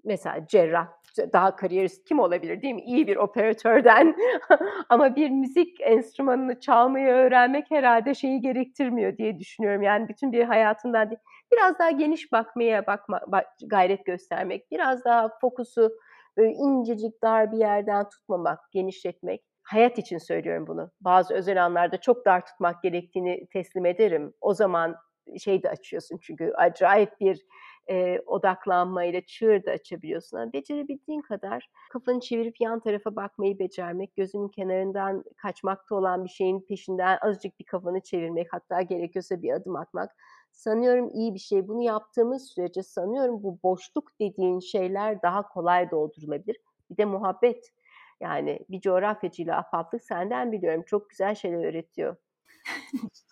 mesela 0.04 0.46
cerrah, 0.46 0.88
daha 1.32 1.56
kariyerist 1.56 2.08
kim 2.08 2.18
olabilir 2.18 2.62
değil 2.62 2.74
mi? 2.74 2.82
İyi 2.82 3.06
bir 3.06 3.16
operatörden 3.16 4.16
ama 4.88 5.16
bir 5.16 5.30
müzik 5.30 5.80
enstrümanını 5.80 6.60
çalmayı 6.60 7.08
öğrenmek 7.08 7.70
herhalde 7.70 8.14
şeyi 8.14 8.40
gerektirmiyor 8.40 9.16
diye 9.16 9.38
düşünüyorum. 9.38 9.82
Yani 9.82 10.08
bütün 10.08 10.32
bir 10.32 10.44
hayatından 10.44 11.10
değil 11.10 11.20
biraz 11.52 11.78
daha 11.78 11.90
geniş 11.90 12.32
bakmaya 12.32 12.86
bakma, 12.86 13.20
bak, 13.26 13.46
gayret 13.66 14.06
göstermek, 14.06 14.70
biraz 14.70 15.04
daha 15.04 15.28
fokusu 15.40 15.90
böyle 16.36 16.52
incecik 16.52 17.22
dar 17.22 17.52
bir 17.52 17.58
yerden 17.58 18.08
tutmamak, 18.08 18.72
genişletmek. 18.72 19.42
Hayat 19.62 19.98
için 19.98 20.18
söylüyorum 20.18 20.66
bunu. 20.66 20.90
Bazı 21.00 21.34
özel 21.34 21.64
anlarda 21.64 22.00
çok 22.00 22.26
dar 22.26 22.46
tutmak 22.46 22.82
gerektiğini 22.82 23.46
teslim 23.52 23.86
ederim. 23.86 24.34
O 24.40 24.54
zaman 24.54 24.96
şey 25.38 25.62
de 25.62 25.70
açıyorsun 25.70 26.18
çünkü 26.22 26.52
acayip 26.56 27.20
bir 27.20 27.46
e, 27.90 28.20
odaklanmayla 28.26 29.20
çığır 29.20 29.64
da 29.64 29.70
açabiliyorsun. 29.70 30.38
Yani 30.38 30.52
becerebildiğin 30.52 31.20
kadar 31.20 31.70
kafanı 31.90 32.20
çevirip 32.20 32.60
yan 32.60 32.80
tarafa 32.80 33.16
bakmayı 33.16 33.58
becermek, 33.58 34.16
gözünün 34.16 34.48
kenarından 34.48 35.24
kaçmakta 35.36 35.94
olan 35.94 36.24
bir 36.24 36.30
şeyin 36.30 36.60
peşinden 36.60 37.18
azıcık 37.20 37.60
bir 37.60 37.64
kafanı 37.64 38.00
çevirmek, 38.00 38.52
hatta 38.52 38.82
gerekiyorsa 38.82 39.42
bir 39.42 39.52
adım 39.52 39.76
atmak 39.76 40.16
sanıyorum 40.52 41.10
iyi 41.12 41.34
bir 41.34 41.38
şey. 41.38 41.68
Bunu 41.68 41.82
yaptığımız 41.82 42.48
sürece 42.48 42.82
sanıyorum 42.82 43.42
bu 43.42 43.58
boşluk 43.62 44.20
dediğin 44.20 44.60
şeyler 44.60 45.22
daha 45.22 45.48
kolay 45.48 45.90
doldurulabilir. 45.90 46.56
Bir 46.90 46.96
de 46.96 47.04
muhabbet. 47.04 47.72
Yani 48.20 48.60
bir 48.70 48.80
coğrafyacıyla 48.80 49.58
ahbaplık 49.58 50.04
senden 50.04 50.52
biliyorum. 50.52 50.82
Çok 50.86 51.10
güzel 51.10 51.34
şeyler 51.34 51.64
öğretiyor. 51.64 52.16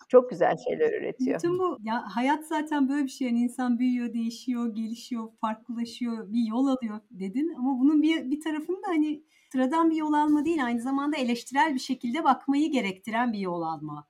Çok 0.09 0.29
güzel 0.29 0.57
şeyler 0.57 0.93
öğretiyor. 0.93 1.37
Bütün 1.37 1.59
bu 1.59 1.77
ya 1.83 2.03
hayat 2.15 2.47
zaten 2.47 2.89
böyle 2.89 3.03
bir 3.03 3.09
şey. 3.09 3.27
Yani 3.27 3.39
insan 3.39 3.79
büyüyor, 3.79 4.13
değişiyor, 4.13 4.75
gelişiyor, 4.75 5.31
farklılaşıyor, 5.41 6.31
bir 6.31 6.47
yol 6.47 6.67
alıyor 6.67 6.99
dedin. 7.11 7.53
Ama 7.57 7.79
bunun 7.79 8.01
bir, 8.01 8.31
bir 8.31 8.41
tarafında 8.41 8.87
hani 8.87 9.23
sıradan 9.51 9.89
bir 9.89 9.95
yol 9.95 10.13
alma 10.13 10.45
değil, 10.45 10.65
aynı 10.65 10.81
zamanda 10.81 11.17
eleştirel 11.17 11.73
bir 11.73 11.79
şekilde 11.79 12.23
bakmayı 12.23 12.71
gerektiren 12.71 13.33
bir 13.33 13.39
yol 13.39 13.61
alma. 13.61 14.07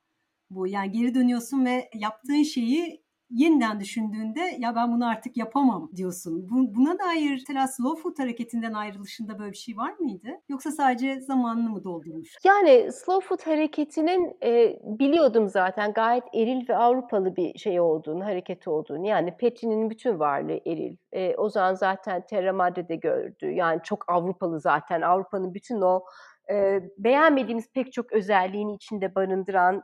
Bu 0.50 0.66
yani 0.66 0.92
geri 0.92 1.14
dönüyorsun 1.14 1.64
ve 1.64 1.90
yaptığın 1.94 2.42
şeyi 2.42 3.02
yeniden 3.30 3.80
düşündüğünde 3.80 4.40
ya 4.58 4.76
ben 4.76 4.92
bunu 4.92 5.08
artık 5.08 5.36
yapamam 5.36 5.90
diyorsun. 5.96 6.48
Bu, 6.50 6.74
buna 6.74 6.98
dair 6.98 7.30
mesela 7.48 7.66
slow 7.68 8.02
food 8.02 8.18
hareketinden 8.18 8.72
ayrılışında 8.72 9.38
böyle 9.38 9.52
bir 9.52 9.56
şey 9.56 9.76
var 9.76 9.94
mıydı? 9.98 10.28
Yoksa 10.48 10.70
sadece 10.70 11.20
zamanını 11.20 11.70
mı 11.70 11.84
doldurmuş? 11.84 12.36
Yani 12.44 12.92
slow 12.92 13.28
food 13.28 13.46
hareketinin 13.46 14.36
e, 14.42 14.78
biliyordum 14.82 15.48
zaten 15.48 15.92
gayet 15.92 16.24
eril 16.34 16.68
ve 16.68 16.76
Avrupalı 16.76 17.36
bir 17.36 17.58
şey 17.58 17.80
olduğunu, 17.80 18.24
hareket 18.24 18.68
olduğunu. 18.68 19.06
Yani 19.06 19.36
Petri'nin 19.36 19.90
bütün 19.90 20.18
varlığı 20.18 20.60
eril. 20.66 20.96
E, 21.12 21.36
Ozan 21.36 21.74
zaten 21.74 22.26
Terra 22.26 22.52
Madre'de 22.52 22.96
gördü. 22.96 23.50
Yani 23.50 23.80
çok 23.84 24.04
Avrupalı 24.08 24.60
zaten. 24.60 25.00
Avrupa'nın 25.00 25.54
bütün 25.54 25.80
o 25.80 26.04
e, 26.50 26.80
beğenmediğimiz 26.98 27.72
pek 27.72 27.92
çok 27.92 28.12
özelliğini 28.12 28.74
içinde 28.74 29.14
barındıran, 29.14 29.82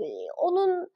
e, 0.00 0.06
onun 0.36 0.88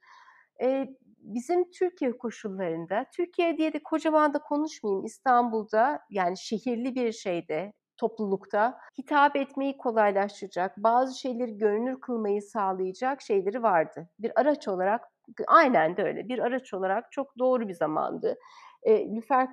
e, 0.61 0.87
bizim 1.21 1.71
Türkiye 1.71 2.17
koşullarında, 2.17 3.05
Türkiye 3.15 3.57
diye 3.57 3.73
de 3.73 3.83
kocaman 3.83 4.33
da 4.33 4.39
konuşmayayım, 4.39 5.05
İstanbul'da 5.05 5.99
yani 6.09 6.37
şehirli 6.37 6.95
bir 6.95 7.11
şeyde, 7.11 7.73
toplulukta 7.97 8.77
hitap 8.99 9.35
etmeyi 9.35 9.77
kolaylaştıracak, 9.77 10.77
bazı 10.77 11.19
şeyleri 11.19 11.57
görünür 11.57 12.01
kılmayı 12.01 12.41
sağlayacak 12.41 13.21
şeyleri 13.21 13.63
vardı. 13.63 14.09
Bir 14.19 14.31
araç 14.41 14.67
olarak, 14.67 15.01
aynen 15.47 15.97
de 15.97 16.03
öyle, 16.03 16.27
bir 16.29 16.39
araç 16.39 16.73
olarak 16.73 17.11
çok 17.11 17.39
doğru 17.39 17.67
bir 17.67 17.73
zamandı 17.73 18.37
e, 18.83 19.15
lüfer 19.15 19.47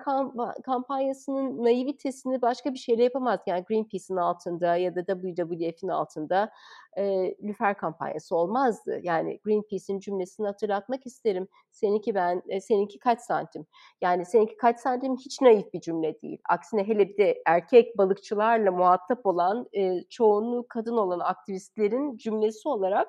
kampanyasının 0.65 1.63
naivitesini 1.63 2.41
başka 2.41 2.73
bir 2.73 2.79
şeyle 2.79 3.03
yapamaz. 3.03 3.39
Yani 3.47 3.63
Greenpeace'in 3.63 4.17
altında 4.17 4.75
ya 4.75 4.95
da 4.95 5.05
WWF'in 5.05 5.87
altında 5.87 6.51
e, 6.97 7.35
lüfer 7.43 7.77
kampanyası 7.77 8.35
olmazdı. 8.35 8.99
Yani 9.03 9.39
Greenpeace'in 9.43 9.99
cümlesini 9.99 10.47
hatırlatmak 10.47 11.05
isterim. 11.05 11.47
Seninki 11.71 12.15
ben, 12.15 12.41
e, 12.47 12.61
seninki 12.61 12.99
kaç 12.99 13.21
santim? 13.21 13.65
Yani 14.01 14.25
seninki 14.25 14.57
kaç 14.57 14.79
santim 14.79 15.15
hiç 15.15 15.41
naif 15.41 15.73
bir 15.73 15.81
cümle 15.81 16.21
değil. 16.21 16.39
Aksine 16.49 16.87
hele 16.87 17.09
bir 17.09 17.17
de 17.17 17.41
erkek 17.45 17.97
balıkçılarla 17.97 18.71
muhatap 18.71 19.25
olan, 19.25 19.67
e, 19.73 20.03
çoğunluğu 20.09 20.65
kadın 20.69 20.97
olan 20.97 21.19
aktivistlerin 21.19 22.17
cümlesi 22.17 22.69
olarak 22.69 23.07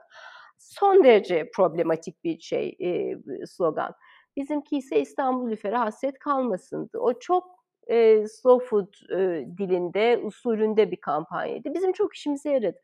son 0.59 1.04
derece 1.04 1.50
problematik 1.50 2.24
bir 2.24 2.40
şey, 2.40 2.76
e, 2.81 3.16
slogan. 3.46 3.94
Bizimki 4.38 4.77
ise 4.77 5.01
İstanbul 5.01 5.51
Lüfer'e 5.51 5.77
hasret 5.77 6.18
kalmasındı. 6.18 6.98
O 6.98 7.18
çok 7.18 7.44
e, 7.87 8.27
slow 8.29 8.66
food 8.66 9.11
e, 9.11 9.46
dilinde, 9.59 10.20
usulünde 10.22 10.90
bir 10.90 10.96
kampanyaydı. 10.96 11.74
Bizim 11.74 11.92
çok 11.92 12.14
işimize 12.14 12.51
yaradı. 12.51 12.79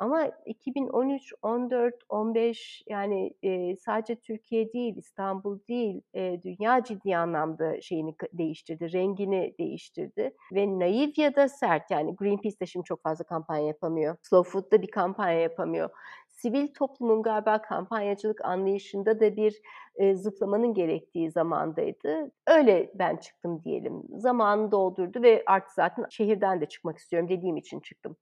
Ama 0.00 0.30
2013, 0.46 1.32
14, 1.42 1.94
15 2.08 2.82
yani 2.88 3.34
e, 3.42 3.76
sadece 3.76 4.16
Türkiye 4.16 4.72
değil, 4.72 4.96
İstanbul 4.96 5.58
değil, 5.68 6.02
e, 6.14 6.42
dünya 6.42 6.84
ciddi 6.84 7.16
anlamda 7.16 7.80
şeyini 7.80 8.14
değiştirdi, 8.32 8.92
rengini 8.92 9.54
değiştirdi. 9.58 10.34
Ve 10.52 10.78
naif 10.78 11.18
ya 11.18 11.36
da 11.36 11.48
sert 11.48 11.90
yani 11.90 12.16
Greenpeace 12.16 12.60
de 12.60 12.66
şimdi 12.66 12.84
çok 12.84 13.02
fazla 13.02 13.24
kampanya 13.24 13.66
yapamıyor. 13.66 14.16
Slow 14.22 14.50
Food 14.50 14.72
da 14.72 14.82
bir 14.82 14.90
kampanya 14.90 15.40
yapamıyor 15.40 15.90
sivil 16.42 16.68
toplumun 16.74 17.22
galiba 17.22 17.62
kampanyacılık 17.62 18.44
anlayışında 18.44 19.20
da 19.20 19.36
bir 19.36 19.60
e, 19.96 20.14
zıplamanın 20.14 20.74
gerektiği 20.74 21.30
zamandaydı. 21.30 22.30
Öyle 22.46 22.90
ben 22.94 23.16
çıktım 23.16 23.62
diyelim. 23.64 24.02
Zamanı 24.16 24.70
doldurdu 24.70 25.22
ve 25.22 25.42
artık 25.46 25.72
zaten 25.72 26.06
şehirden 26.10 26.60
de 26.60 26.66
çıkmak 26.66 26.98
istiyorum 26.98 27.28
dediğim 27.28 27.56
için 27.56 27.80
çıktım. 27.80 28.16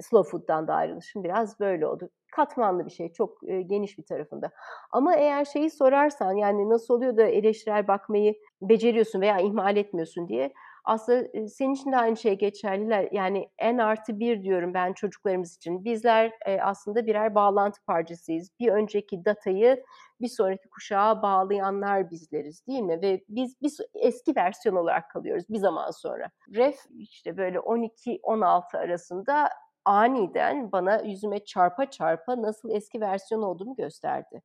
Slow 0.00 0.30
Food'dan 0.30 0.68
da 0.68 0.74
ayrılışım 0.74 1.24
biraz 1.24 1.60
böyle 1.60 1.86
oldu. 1.86 2.10
Katmanlı 2.32 2.86
bir 2.86 2.90
şey, 2.90 3.12
çok 3.12 3.48
e, 3.48 3.62
geniş 3.62 3.98
bir 3.98 4.04
tarafında. 4.04 4.50
Ama 4.90 5.16
eğer 5.16 5.44
şeyi 5.44 5.70
sorarsan 5.70 6.32
yani 6.32 6.68
nasıl 6.68 6.94
oluyor 6.94 7.16
da 7.16 7.22
eleştirel 7.22 7.88
bakmayı 7.88 8.34
beceriyorsun 8.62 9.20
veya 9.20 9.38
ihmal 9.38 9.76
etmiyorsun 9.76 10.28
diye 10.28 10.52
aslında 10.84 11.48
senin 11.48 11.74
için 11.74 11.92
de 11.92 11.96
aynı 11.96 12.16
şey 12.16 12.38
geçerliler. 12.38 13.08
Yani 13.12 13.48
en 13.58 13.78
artı 13.78 14.18
bir 14.18 14.42
diyorum 14.42 14.74
ben 14.74 14.92
çocuklarımız 14.92 15.56
için. 15.56 15.84
Bizler 15.84 16.32
aslında 16.62 17.06
birer 17.06 17.34
bağlantı 17.34 17.84
parçasıyız. 17.84 18.50
Bir 18.60 18.68
önceki 18.68 19.24
datayı 19.24 19.84
bir 20.20 20.28
sonraki 20.28 20.68
kuşağa 20.68 21.22
bağlayanlar 21.22 22.10
bizleriz 22.10 22.66
değil 22.66 22.80
mi? 22.80 23.02
Ve 23.02 23.24
biz 23.28 23.56
biz 23.62 23.80
eski 23.94 24.36
versiyon 24.36 24.76
olarak 24.76 25.10
kalıyoruz 25.10 25.44
bir 25.48 25.58
zaman 25.58 25.90
sonra. 25.90 26.30
Ref 26.54 26.78
işte 26.98 27.36
böyle 27.36 27.58
12-16 27.58 28.78
arasında 28.78 29.48
aniden 29.84 30.72
bana 30.72 31.00
yüzüme 31.00 31.44
çarpa 31.44 31.90
çarpa 31.90 32.42
nasıl 32.42 32.70
eski 32.70 33.00
versiyon 33.00 33.42
olduğumu 33.42 33.76
gösterdi. 33.76 34.42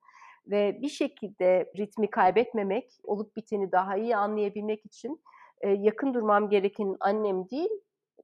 Ve 0.47 0.81
bir 0.81 0.89
şekilde 0.89 1.71
ritmi 1.77 2.09
kaybetmemek, 2.09 2.99
olup 3.03 3.35
biteni 3.35 3.71
daha 3.71 3.97
iyi 3.97 4.15
anlayabilmek 4.15 4.85
için 4.85 5.21
yakın 5.63 6.13
durmam 6.13 6.49
gereken 6.49 6.97
annem 6.99 7.49
değil, 7.49 7.69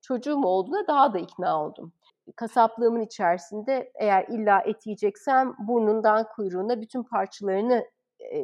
çocuğum 0.02 0.44
olduğuna 0.44 0.88
daha 0.88 1.14
da 1.14 1.20
ikna 1.20 1.66
oldum. 1.66 1.94
Kasaplığımın 2.36 3.02
içerisinde 3.02 3.92
eğer 3.96 4.26
illa 4.28 4.62
et 4.62 4.86
yiyeceksem 4.86 5.56
burnundan 5.68 6.28
kuyruğuna 6.36 6.82
bütün 6.82 7.04
parçalarını 7.04 7.86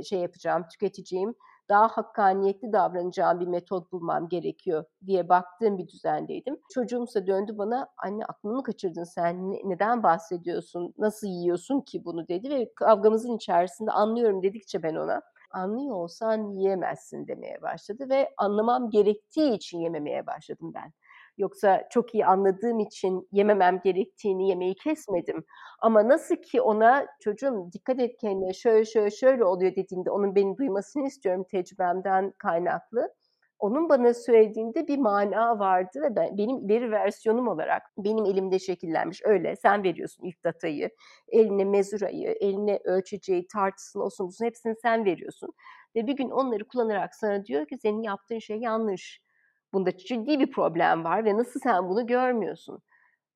şey 0.03 0.19
yapacağım, 0.19 0.65
tüketeceğim 0.71 1.35
daha 1.69 1.87
hakkaniyetli 1.87 2.73
davranacağım 2.73 3.39
bir 3.39 3.47
metot 3.47 3.91
bulmam 3.91 4.29
gerekiyor 4.29 4.83
diye 5.05 5.29
baktığım 5.29 5.77
bir 5.77 5.87
düzendeydim. 5.87 6.57
Çocuğumsa 6.73 7.27
döndü 7.27 7.57
bana 7.57 7.87
anne 7.97 8.25
aklını 8.25 8.63
kaçırdın 8.63 9.03
sen 9.03 9.51
ne, 9.51 9.61
neden 9.63 10.03
bahsediyorsun 10.03 10.93
nasıl 10.97 11.27
yiyorsun 11.27 11.81
ki 11.81 12.05
bunu 12.05 12.27
dedi 12.27 12.49
ve 12.49 12.73
kavgamızın 12.75 13.35
içerisinde 13.35 13.91
anlıyorum 13.91 14.43
dedikçe 14.43 14.83
ben 14.83 14.95
ona 14.95 15.21
anlıyor 15.51 15.95
olsan 15.95 16.51
yiyemezsin 16.51 17.27
demeye 17.27 17.61
başladı 17.61 18.09
ve 18.09 18.29
anlamam 18.37 18.89
gerektiği 18.89 19.53
için 19.53 19.79
yememeye 19.79 20.27
başladım 20.27 20.71
ben. 20.75 20.93
Yoksa 21.37 21.87
çok 21.91 22.13
iyi 22.15 22.25
anladığım 22.25 22.79
için 22.79 23.27
yememem 23.31 23.79
gerektiğini 23.83 24.49
yemeği 24.49 24.75
kesmedim. 24.75 25.45
Ama 25.81 26.07
nasıl 26.09 26.35
ki 26.35 26.61
ona 26.61 27.07
çocuğum 27.19 27.69
dikkat 27.73 27.99
et 27.99 28.17
kendine 28.21 28.53
şöyle 28.53 28.85
şöyle 28.85 29.11
şöyle 29.11 29.43
oluyor 29.45 29.75
dediğinde 29.75 30.11
onun 30.11 30.35
beni 30.35 30.57
duymasını 30.57 31.07
istiyorum 31.07 31.45
tecrübemden 31.51 32.33
kaynaklı. 32.37 33.09
Onun 33.59 33.89
bana 33.89 34.13
söylediğinde 34.13 34.87
bir 34.87 34.97
mana 34.97 35.59
vardı 35.59 36.01
ve 36.01 36.15
ben, 36.15 36.37
benim 36.37 36.57
ileri 36.57 36.91
versiyonum 36.91 37.47
olarak 37.47 37.83
benim 37.97 38.25
elimde 38.25 38.59
şekillenmiş. 38.59 39.21
Öyle 39.25 39.55
sen 39.55 39.83
veriyorsun 39.83 40.23
ilk 40.25 40.43
datayı, 40.43 40.89
eline 41.27 41.65
mezurayı, 41.65 42.29
eline 42.41 42.79
ölçeceği, 42.83 43.47
tartısını, 43.47 44.03
olsun 44.03 44.27
busun 44.27 44.45
hepsini 44.45 44.75
sen 44.81 45.05
veriyorsun. 45.05 45.49
Ve 45.95 46.07
bir 46.07 46.13
gün 46.13 46.29
onları 46.29 46.67
kullanarak 46.67 47.15
sana 47.15 47.45
diyor 47.45 47.67
ki 47.67 47.77
senin 47.77 48.01
yaptığın 48.03 48.39
şey 48.39 48.57
yanlış. 48.57 49.21
Bunda 49.73 49.97
ciddi 49.97 50.39
bir 50.39 50.51
problem 50.51 51.03
var 51.03 51.25
ve 51.25 51.37
nasıl 51.37 51.59
sen 51.59 51.89
bunu 51.89 52.07
görmüyorsun? 52.07 52.81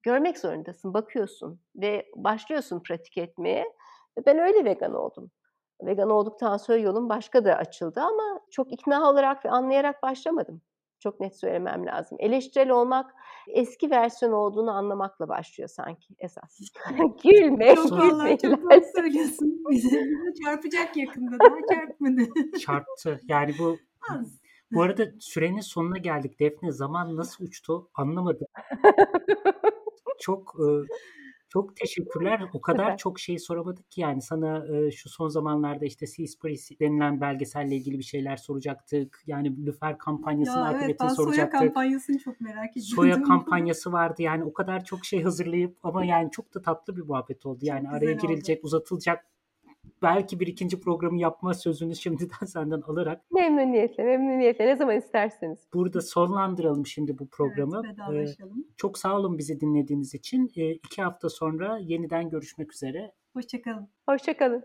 Görmek 0.03 0.37
zorundasın, 0.39 0.93
bakıyorsun 0.93 1.61
ve 1.75 2.05
başlıyorsun 2.15 2.83
pratik 2.83 3.17
etmeye. 3.17 3.65
Ben 4.25 4.39
öyle 4.39 4.65
vegan 4.65 4.93
oldum. 4.93 5.31
Vegan 5.85 6.09
olduktan 6.09 6.57
sonra 6.57 6.77
yolum 6.77 7.09
başka 7.09 7.45
da 7.45 7.55
açıldı 7.55 8.01
ama 8.01 8.39
çok 8.51 8.71
ikna 8.73 9.09
olarak 9.09 9.45
ve 9.45 9.49
anlayarak 9.49 10.03
başlamadım. 10.03 10.61
Çok 10.99 11.19
net 11.19 11.39
söylemem 11.39 11.85
lazım. 11.85 12.17
Eleştirel 12.21 12.69
olmak 12.69 13.11
eski 13.47 13.91
versiyon 13.91 14.31
olduğunu 14.31 14.71
anlamakla 14.71 15.29
başlıyor 15.29 15.69
sanki 15.69 16.15
esas. 16.19 16.59
gülme, 17.23 17.75
Çok 17.75 17.89
gülme. 17.89 18.01
vallahi 18.01 18.37
çok 18.37 18.63
doğru 18.63 18.81
söylüyorsun. 18.95 19.63
Bize 19.69 20.01
çarpacak 20.45 20.97
yakında 20.97 21.39
daha 21.39 21.55
çarpmadı. 21.75 22.21
Çarptı. 22.59 23.21
Yani 23.27 23.55
bu 23.59 23.77
Az. 24.13 24.39
bu 24.71 24.81
arada 24.81 25.03
sürenin 25.19 25.59
sonuna 25.59 25.97
geldik. 25.97 26.39
Defne 26.39 26.71
zaman 26.71 27.15
nasıl 27.15 27.45
uçtu 27.45 27.89
anlamadım. 27.93 28.47
Çok 30.19 30.55
e, 30.59 30.65
çok 31.53 31.75
teşekkürler. 31.75 32.41
O 32.53 32.61
kadar 32.61 32.97
çok 32.97 33.19
şey 33.19 33.39
soramadık 33.39 33.91
ki 33.91 34.01
yani 34.01 34.21
sana 34.21 34.65
e, 34.67 34.91
şu 34.91 35.09
son 35.09 35.27
zamanlarda 35.27 35.85
işte 35.85 36.07
Seaspiracy 36.07 36.73
denilen 36.79 37.21
belgeselle 37.21 37.75
ilgili 37.75 37.99
bir 37.99 38.03
şeyler 38.03 38.37
soracaktık. 38.37 39.23
Yani 39.27 39.65
Lüfer 39.65 39.97
kampanyasının 39.97 40.65
Ya 40.65 40.79
evet 40.85 40.99
ben 40.99 41.07
soya 41.07 41.15
soracaktık. 41.15 41.59
kampanyasını 41.59 42.19
çok 42.19 42.41
merak 42.41 42.71
ediyordum. 42.71 42.95
Soya 42.95 43.23
kampanyası 43.23 43.91
vardı 43.91 44.21
yani 44.21 44.43
o 44.43 44.53
kadar 44.53 44.83
çok 44.85 45.05
şey 45.05 45.23
hazırlayıp 45.23 45.77
ama 45.83 46.05
yani 46.05 46.31
çok 46.31 46.53
da 46.55 46.61
tatlı 46.61 46.95
bir 46.97 47.01
muhabbet 47.01 47.45
oldu. 47.45 47.59
Yani 47.61 47.83
Çok 47.83 47.93
araya 47.93 48.11
güzel 48.13 48.17
oldu. 48.17 48.27
girilecek, 48.27 48.63
uzatılacak 48.65 49.25
belki 50.03 50.39
bir 50.39 50.47
ikinci 50.47 50.79
programı 50.79 51.19
yapma 51.19 51.53
sözünü 51.53 51.95
şimdiden 51.95 52.45
senden 52.45 52.81
alarak 52.81 53.21
Memnuniyetle, 53.31 54.03
memnuniyetle. 54.03 54.65
Ne 54.65 54.75
zaman 54.75 54.97
isterseniz. 54.97 55.59
burada 55.73 56.01
sonlandıralım 56.01 56.85
şimdi 56.85 57.19
bu 57.19 57.27
programı. 57.29 57.81
Evet, 58.11 58.29
Ee, 58.39 58.45
çok 58.77 58.97
sağ 58.97 59.17
olun 59.17 59.37
bizi 59.37 59.59
dinlediğiniz 59.59 60.13
için. 60.13 60.51
Ee, 60.55 60.71
iki 60.71 61.01
hafta 61.01 61.29
sonra 61.29 61.77
yeniden 61.77 62.29
görüşmek 62.29 62.73
üzere. 62.73 63.11
Hoşçakalın. 63.33 63.87
Hoşçakalın. 64.09 64.61